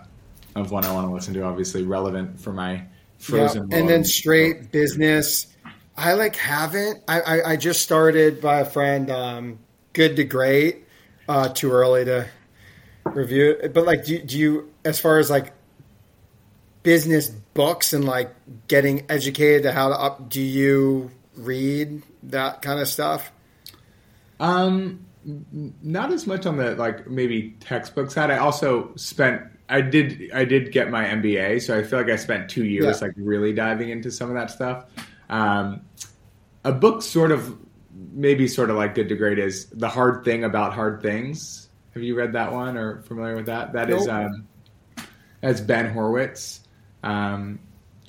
of 0.56 0.72
one 0.72 0.86
I 0.86 0.94
want 0.94 1.08
to 1.08 1.14
listen 1.14 1.34
to. 1.34 1.44
Obviously 1.44 1.84
relevant 1.84 2.40
for 2.40 2.54
my 2.54 2.74
Yeah, 2.74 2.86
frozen. 3.20 3.74
and 3.74 3.90
then 3.90 4.04
straight 4.06 4.72
business. 4.72 5.48
I 5.98 6.14
like 6.14 6.36
haven't. 6.36 7.04
I, 7.08 7.22
I, 7.22 7.52
I 7.52 7.56
just 7.56 7.82
started 7.82 8.42
by 8.42 8.60
a 8.60 8.66
friend. 8.66 9.10
Um, 9.10 9.60
good 9.94 10.16
to 10.18 10.24
great. 10.24 10.84
Uh, 11.28 11.50
too 11.50 11.72
early 11.72 12.06
to 12.06 12.28
review 13.06 13.52
it, 13.62 13.74
but 13.74 13.86
like, 13.86 14.06
do, 14.06 14.22
do 14.22 14.38
you 14.38 14.74
as 14.84 15.00
far 15.00 15.18
as 15.20 15.30
like 15.30 15.54
business 16.84 17.32
books 17.56 17.94
and 17.94 18.06
like 18.06 18.36
getting 18.68 19.06
educated 19.10 19.64
to 19.64 19.72
how 19.72 19.90
to 19.90 19.96
up? 20.00 20.30
Do 20.30 20.40
you 20.42 21.10
read 21.36 22.04
that 22.24 22.62
kind 22.62 22.80
of 22.80 22.88
stuff? 22.88 23.32
Um, 24.40 25.06
not 25.82 26.12
as 26.14 26.28
much 26.28 26.46
on 26.46 26.58
the 26.58 26.76
like 26.76 27.08
maybe 27.10 27.56
textbook 27.60 28.12
side. 28.12 28.30
I 28.30 28.38
also 28.38 28.92
spent. 28.96 29.42
I 29.68 29.82
did. 29.82 30.30
I 30.32 30.46
did 30.46 30.72
get 30.72 30.92
my 30.92 31.06
MBA, 31.06 31.64
so 31.64 31.76
I 31.76 31.82
feel 31.82 31.98
like 31.98 32.10
I 32.10 32.18
spent 32.18 32.50
two 32.52 32.64
years 32.66 33.02
Yeah. 33.02 33.08
like 33.08 33.14
really 33.18 33.52
diving 33.54 33.90
into 33.90 34.12
some 34.12 34.30
of 34.30 34.36
that 34.36 34.52
stuff. 34.52 34.86
Um, 35.28 35.82
a 36.64 36.72
book 36.72 37.02
sort 37.02 37.32
of 37.32 37.58
maybe 38.12 38.48
sort 38.48 38.70
of 38.70 38.76
like 38.76 38.94
Good 38.94 39.10
to 39.10 39.16
Great 39.16 39.40
is 39.40 39.66
the 39.68 39.90
hard 39.90 40.24
thing 40.24 40.44
about 40.44 40.74
hard 40.74 41.02
things. 41.02 41.70
Have 41.96 42.04
you 42.04 42.14
read 42.16 42.34
that 42.34 42.52
one 42.52 42.78
or 42.78 43.02
familiar 43.04 43.36
with 43.36 43.46
that? 43.48 43.74
That 43.74 43.90
is 43.90 44.06
Nope. 44.06 44.32
um, 44.98 45.08
that's 45.42 45.62
Ben 45.62 45.92
Horowitz 45.92 46.60
um, 47.06 47.60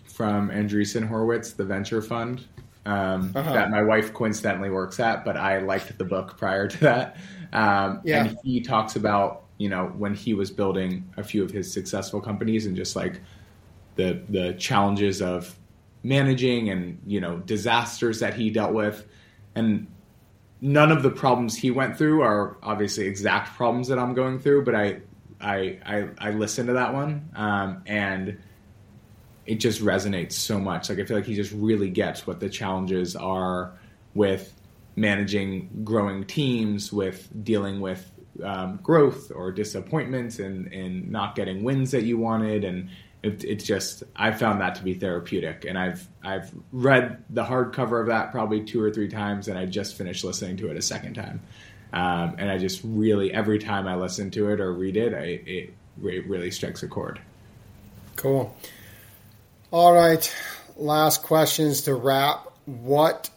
from 0.05 0.51
Andreessen 0.51 1.07
Horowitz, 1.07 1.53
the 1.53 1.65
venture 1.65 2.03
fund 2.03 2.47
um, 2.87 3.33
Uh-huh. 3.35 3.53
that 3.53 3.71
my 3.71 3.83
wife 3.83 4.13
coincidentally 4.13 4.71
works 4.71 4.99
at, 4.99 5.25
but 5.25 5.37
I 5.37 5.59
liked 5.59 5.97
the 5.99 6.05
book 6.05 6.37
prior 6.39 6.67
to 6.69 6.81
that. 6.81 7.17
Um, 7.53 8.01
Yeah. 8.05 8.25
And 8.25 8.39
he 8.43 8.61
talks 8.61 8.97
about 8.97 9.45
you 9.59 9.69
know 9.71 9.87
when 9.97 10.15
he 10.15 10.35
was 10.35 10.51
building 10.51 11.09
a 11.17 11.23
few 11.23 11.43
of 11.43 11.51
his 11.51 11.73
successful 11.73 12.21
companies 12.21 12.67
and 12.67 12.77
just 12.77 12.95
like 12.97 13.21
the 13.95 14.21
the 14.29 14.53
challenges 14.59 15.23
of 15.23 15.57
managing 16.03 16.69
and 16.71 16.99
you 17.07 17.21
know 17.21 17.39
disasters 17.39 18.21
that 18.21 18.35
he 18.35 18.51
dealt 18.51 18.75
with 18.75 19.07
and 19.55 19.87
none 20.61 20.93
of 20.93 21.03
the 21.03 21.11
problems 21.11 21.57
he 21.57 21.71
went 21.71 21.97
through 21.97 22.21
are 22.21 22.59
obviously 22.63 23.07
exact 23.07 23.57
problems 23.57 23.89
that 23.89 23.99
I'm 23.99 24.13
going 24.15 24.39
through 24.39 24.65
but 24.67 24.75
I 24.75 25.01
I 25.41 25.79
I, 25.87 26.09
I 26.19 26.31
listened 26.33 26.67
to 26.69 26.75
that 26.75 26.93
one 26.93 27.31
um, 27.35 27.83
and 27.87 28.39
it 29.47 29.57
just 29.57 29.81
resonates 29.81 30.33
so 30.33 30.59
much. 30.59 30.89
Like 30.89 30.99
I 30.99 31.05
feel 31.05 31.17
like 31.17 31.27
he 31.27 31.35
just 31.35 31.53
really 31.53 31.89
gets 31.89 32.27
what 32.27 32.41
the 32.41 32.49
challenges 32.49 33.15
are 33.17 33.73
with 34.15 34.53
managing 34.97 35.83
growing 35.85 36.25
teams 36.25 36.93
with 36.93 37.29
dealing 37.45 37.81
with 37.81 38.11
um, 38.43 38.81
growth 38.83 39.31
or 39.35 39.53
disappointments 39.53 40.39
and, 40.39 40.73
and 40.73 41.11
not 41.11 41.35
getting 41.35 41.63
wins 41.63 41.91
that 41.91 42.03
you 42.03 42.19
wanted. 42.19 42.65
And 42.65 42.89
it, 43.23 43.45
it's 43.45 43.65
just 43.65 44.03
I 44.15 44.33
found 44.33 44.61
that 44.61 44.75
to 44.77 44.83
be 44.83 44.95
therapeutic. 44.95 45.65
And 45.67 45.79
I've 45.79 46.07
I've 46.23 46.51
read 46.73 47.23
the 47.31 47.45
hardcover 47.45 48.01
of 48.01 48.09
that 48.09 48.33
probably 48.33 48.65
two 48.65 48.83
or 48.83 48.91
three 48.91 49.09
times 49.09 49.49
and 49.49 49.59
I 49.59 49.67
just 49.67 49.97
finished 49.97 50.25
listening 50.25 50.57
to 50.59 50.71
it 50.71 50.77
a 50.77 50.83
second 50.83 51.15
time. 51.15 51.41
Um, 51.93 52.37
and 52.39 52.51
I 52.51 52.59
just 52.59 52.81
really 52.85 53.33
every 53.33 53.59
time 53.59 53.87
I 53.87 53.95
listen 53.95 54.31
to 54.33 54.51
it 54.51 54.61
or 54.61 54.73
read 54.73 54.97
it 54.97 55.15
I, 55.15 55.41
it, 55.47 55.75
it 56.03 56.27
really 56.27 56.51
strikes 56.51 56.83
a 56.83 56.89
chord. 56.89 57.21
Cool. 58.17 58.57
All 59.71 59.93
right. 59.93 60.35
Last 60.77 61.23
questions 61.23 61.83
to 61.83 61.95
wrap. 61.95 62.47
What 62.67 63.31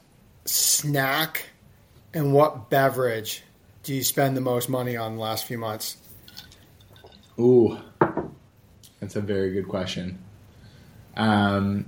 snack 0.46 1.50
and 2.14 2.34
what 2.34 2.70
beverage 2.70 3.44
do 3.84 3.94
you 3.94 4.04
spend 4.04 4.38
the 4.38 4.42
most 4.42 4.70
money 4.70 4.96
on 4.96 5.16
the 5.16 5.22
last 5.22 5.46
few 5.46 5.58
months? 5.58 5.98
Ooh, 7.40 7.78
that's 9.00 9.16
a 9.16 9.22
very 9.22 9.54
good 9.54 9.68
question. 9.68 10.20
Um, 11.16 11.86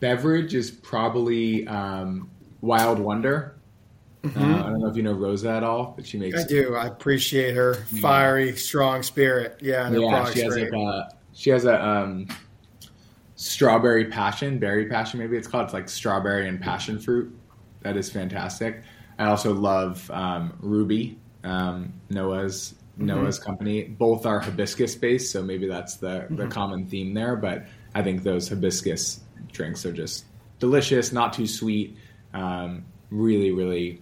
beverage 0.00 0.54
is 0.54 0.70
probably 0.70 1.66
um, 1.68 2.30
Wild 2.60 2.98
Wonder. 2.98 3.54
Uh, 4.24 4.30
I 4.34 4.62
don't 4.62 4.80
know 4.80 4.88
if 4.88 4.96
you 4.96 5.04
know 5.04 5.12
Rosa 5.12 5.50
at 5.50 5.62
all, 5.62 5.92
but 5.94 6.04
she 6.04 6.18
makes 6.18 6.44
I 6.44 6.46
do. 6.46 6.74
I 6.74 6.86
appreciate 6.86 7.54
her 7.54 7.74
fiery, 7.74 8.56
strong 8.56 9.04
spirit. 9.04 9.58
Yeah, 9.62 9.88
yeah, 9.90 10.30
she 10.32 10.40
has 10.40 10.56
like 10.56 10.72
a 10.72 11.08
she 11.32 11.50
has 11.50 11.64
a 11.64 11.86
um, 11.86 12.26
strawberry 13.36 14.06
passion, 14.06 14.58
berry 14.58 14.86
passion, 14.86 15.20
maybe 15.20 15.36
it's 15.36 15.46
called. 15.48 15.64
It's 15.64 15.74
like 15.74 15.88
strawberry 15.88 16.48
and 16.48 16.60
passion 16.60 16.98
fruit. 16.98 17.34
That 17.82 17.96
is 17.96 18.10
fantastic. 18.10 18.82
I 19.18 19.26
also 19.26 19.54
love 19.54 20.10
um, 20.10 20.54
Ruby, 20.60 21.18
um, 21.44 21.92
Noah's 22.10 22.74
Mm-hmm. 22.96 23.06
Noah's 23.08 23.38
company. 23.38 23.82
Both 23.84 24.24
are 24.24 24.40
hibiscus 24.40 24.94
based, 24.94 25.30
so 25.30 25.42
maybe 25.42 25.68
that's 25.68 25.96
the 25.96 26.20
Mm-hmm. 26.20 26.36
the 26.36 26.46
common 26.46 26.86
theme 26.86 27.12
there. 27.12 27.36
But 27.36 27.66
I 27.94 28.02
think 28.02 28.22
those 28.22 28.48
hibiscus 28.48 29.20
drinks 29.52 29.84
are 29.84 29.92
just 29.92 30.24
delicious, 30.60 31.12
not 31.12 31.34
too 31.34 31.46
sweet. 31.46 31.98
Um, 32.32 32.86
really, 33.10 33.50
really 33.50 34.00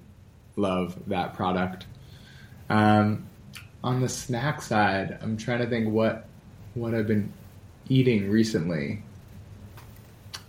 love 0.54 0.96
that 1.08 1.34
product. 1.34 1.86
Um, 2.70 3.26
on 3.82 4.00
the 4.00 4.08
snack 4.08 4.62
side, 4.62 5.18
I'm 5.20 5.36
trying 5.36 5.58
to 5.58 5.66
think 5.66 5.92
what 5.92 6.28
what 6.74 6.94
I've 6.94 7.08
been 7.08 7.32
eating 7.88 8.30
recently. 8.30 9.02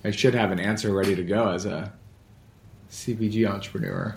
I 0.05 0.11
should 0.11 0.35
have 0.35 0.51
an 0.51 0.59
answer 0.59 0.93
ready 0.93 1.15
to 1.15 1.23
go 1.23 1.49
as 1.49 1.65
a 1.65 1.91
CPG 2.91 3.49
entrepreneur. 3.49 4.15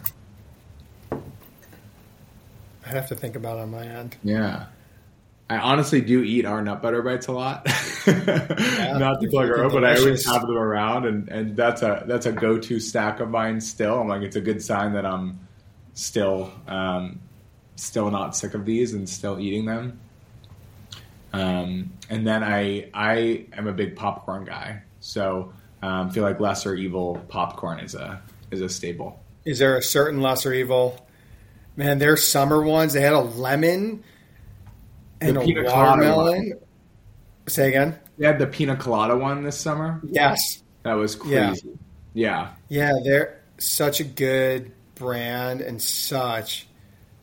I 1.10 2.88
have 2.88 3.08
to 3.08 3.14
think 3.14 3.36
about 3.36 3.56
it 3.56 3.62
on 3.62 3.70
my 3.70 3.86
end. 3.86 4.16
Yeah. 4.22 4.66
I 5.48 5.56
honestly 5.56 6.02
do 6.02 6.22
eat 6.22 6.44
our 6.44 6.60
nut 6.60 6.82
butter 6.82 7.00
bites 7.00 7.28
a 7.28 7.32
lot. 7.32 7.66
Not 8.06 9.22
to 9.22 9.28
plug 9.30 9.48
our 9.48 9.64
own, 9.64 9.72
but 9.72 9.82
I 9.82 9.96
always 9.96 10.26
have 10.26 10.42
them 10.42 10.58
around, 10.58 11.06
and, 11.06 11.30
and 11.30 11.56
that's 11.56 11.80
a 11.80 12.04
that's 12.06 12.26
a 12.26 12.32
go 12.32 12.58
to 12.58 12.78
stack 12.80 13.20
of 13.20 13.30
mine. 13.30 13.58
Still, 13.62 13.98
I'm 13.98 14.08
like 14.08 14.20
it's 14.20 14.36
a 14.36 14.42
good 14.42 14.62
sign 14.62 14.92
that 14.92 15.06
I'm 15.06 15.40
still 15.94 16.52
um, 16.66 17.20
still 17.76 18.10
not 18.10 18.36
sick 18.36 18.52
of 18.52 18.66
these 18.66 18.92
and 18.92 19.08
still 19.08 19.40
eating 19.40 19.64
them. 19.64 19.98
Um, 21.32 21.92
and 22.10 22.26
then 22.26 22.44
I 22.44 22.90
I 22.92 23.46
am 23.54 23.68
a 23.68 23.72
big 23.72 23.96
popcorn 23.96 24.44
guy, 24.44 24.82
so 25.00 25.54
um, 25.82 26.10
feel 26.10 26.22
like 26.22 26.38
LesserEvil 26.38 27.28
popcorn 27.28 27.80
is 27.80 27.94
a 27.94 28.20
is 28.50 28.60
a 28.60 28.68
staple. 28.68 29.20
Is 29.44 29.58
there 29.58 29.76
a 29.76 29.82
certain 29.82 30.20
LesserEvil? 30.20 30.98
Man, 31.76 31.98
their 31.98 32.16
summer 32.16 32.62
ones, 32.62 32.92
they 32.92 33.00
had 33.00 33.12
a 33.12 33.20
lemon 33.20 34.02
and 35.20 35.36
The 35.36 35.40
a 35.40 35.64
watermelon. 35.64 36.54
Say 37.46 37.68
again? 37.68 37.98
They 38.18 38.26
had 38.26 38.38
the 38.38 38.46
pina 38.46 38.76
colada 38.76 39.16
one 39.16 39.42
this 39.42 39.56
summer. 39.58 40.00
Yes. 40.04 40.62
That 40.82 40.94
was 40.94 41.18
Yeah. 41.24 41.48
crazy. 41.48 41.78
Yeah. 42.14 42.48
Yeah, 42.68 42.92
they're 43.04 43.40
such 43.58 44.00
a 44.00 44.04
good 44.04 44.72
brand 44.96 45.60
and 45.60 45.80
such 45.80 46.66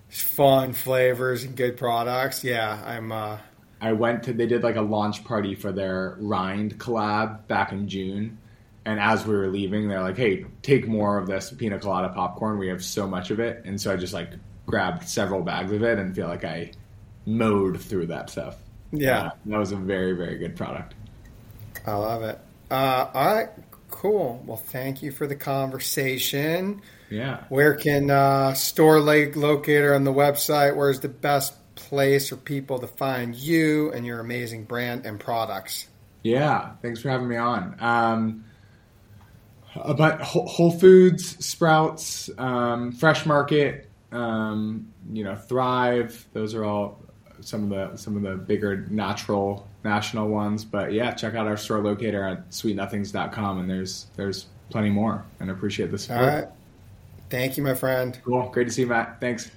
fun 0.10 0.72
flavors 0.74 1.44
and 1.44 1.56
good 1.56 1.76
products. 1.78 2.44
Yeah, 2.44 2.82
I'm 2.86 3.12
uh 3.12 3.38
I 3.82 3.92
went 3.92 4.24
to 4.24 4.34
they 4.34 4.46
did 4.48 4.64
like 4.64 4.78
a 4.78 4.82
launch 4.82 5.24
party 5.26 5.54
for 5.54 5.72
their 5.74 6.16
rind 6.20 6.78
collab 6.80 7.48
back 7.48 7.72
in 7.74 7.88
June. 7.90 8.38
And 8.86 9.00
as 9.00 9.26
we 9.26 9.36
were 9.36 9.48
leaving, 9.48 9.88
they're 9.88 10.02
like, 10.02 10.18
"Hey, 10.18 10.46
take 10.62 10.88
more 10.88 11.18
of 11.18 11.28
this 11.28 11.52
pina 11.52 11.80
colada 11.80 12.10
popcorn. 12.10 12.58
We 12.60 12.68
have 12.70 12.84
so 12.84 13.08
much 13.08 13.32
of 13.32 13.40
it." 13.40 13.64
And 13.66 13.80
so 13.82 13.92
I 13.92 13.96
just 13.98 14.14
like 14.14 14.32
grabbed 14.68 15.08
several 15.08 15.42
bags 15.44 15.72
of 15.72 15.84
it 15.84 16.00
and 16.00 16.16
feel 16.16 16.28
like 16.28 16.44
I 16.46 16.72
mowed 17.26 17.82
through 17.82 18.08
that 18.08 18.30
stuff. 18.30 18.58
yeah, 18.92 19.24
Uh, 19.24 19.30
that 19.46 19.58
was 19.58 19.72
a 19.72 19.78
very 19.78 20.14
very 20.14 20.38
good 20.38 20.56
product. 20.56 20.96
I 21.86 21.94
love 21.96 22.24
it. 22.24 22.40
Uh 22.72 23.08
all 23.14 23.36
right, 23.36 23.50
cool. 23.90 24.44
Well, 24.46 24.58
thank 24.58 25.02
you 25.04 25.12
for 25.12 25.28
the 25.28 25.36
conversation. 25.36 26.82
Yeah. 27.10 27.46
Where 27.50 27.76
can 27.76 28.10
uh 28.12 28.54
store 28.56 29.00
lake 29.02 29.36
locator 29.36 29.94
on 29.96 30.04
the 30.04 30.14
website? 30.14 30.76
Where's 30.76 31.02
the 31.02 31.10
best 31.10 31.54
place 31.76 32.30
for 32.30 32.38
people 32.38 32.80
to 32.80 32.88
find 32.88 33.36
you 33.36 33.92
and 33.94 34.06
your 34.06 34.20
amazing 34.20 34.66
brand 34.66 35.06
and 35.06 35.20
products? 35.20 35.88
Yeah, 36.24 36.76
thanks 36.82 37.02
for 37.02 37.10
having 37.10 37.28
me 37.28 37.38
on. 37.38 37.76
Um, 37.80 38.46
about 39.76 40.22
Whole 40.22 40.48
Whole 40.48 40.72
Foods, 40.72 41.46
Sprouts, 41.46 42.30
um, 42.38 42.92
Fresh 42.92 43.26
Market, 43.26 43.90
um, 44.12 44.92
you 45.12 45.24
know, 45.24 45.36
Thrive. 45.36 46.26
Those 46.34 46.54
are 46.54 46.64
all 46.64 47.02
some 47.42 47.64
of 47.64 47.70
the 47.70 47.98
some 47.98 48.16
of 48.16 48.24
the 48.24 48.36
bigger 48.36 48.86
natural 48.90 49.68
national 49.84 50.30
ones. 50.30 50.66
But 50.66 50.94
yeah, 50.94 51.12
check 51.12 51.36
out 51.36 51.48
our 51.48 51.58
store 51.58 51.80
locator 51.80 52.24
at 52.24 52.50
sweetnothings.com, 52.50 53.60
and 53.60 53.70
there's 53.70 54.08
there's 54.16 54.48
plenty 54.70 54.90
more. 54.90 55.24
And 55.40 55.50
I 55.50 55.54
appreciate 55.54 55.92
the 55.92 56.14
All 56.14 56.26
right. 56.26 56.48
Thank 57.30 57.58
you, 57.58 57.64
my 57.64 57.74
friend. 57.74 58.20
Cool, 58.24 58.50
great 58.50 58.66
to 58.66 58.74
see 58.74 58.82
you, 58.82 58.88
Matt. 58.88 59.20
Thanks. 59.20 59.50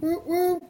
Woo, 0.00 0.22
woo. 0.26 0.62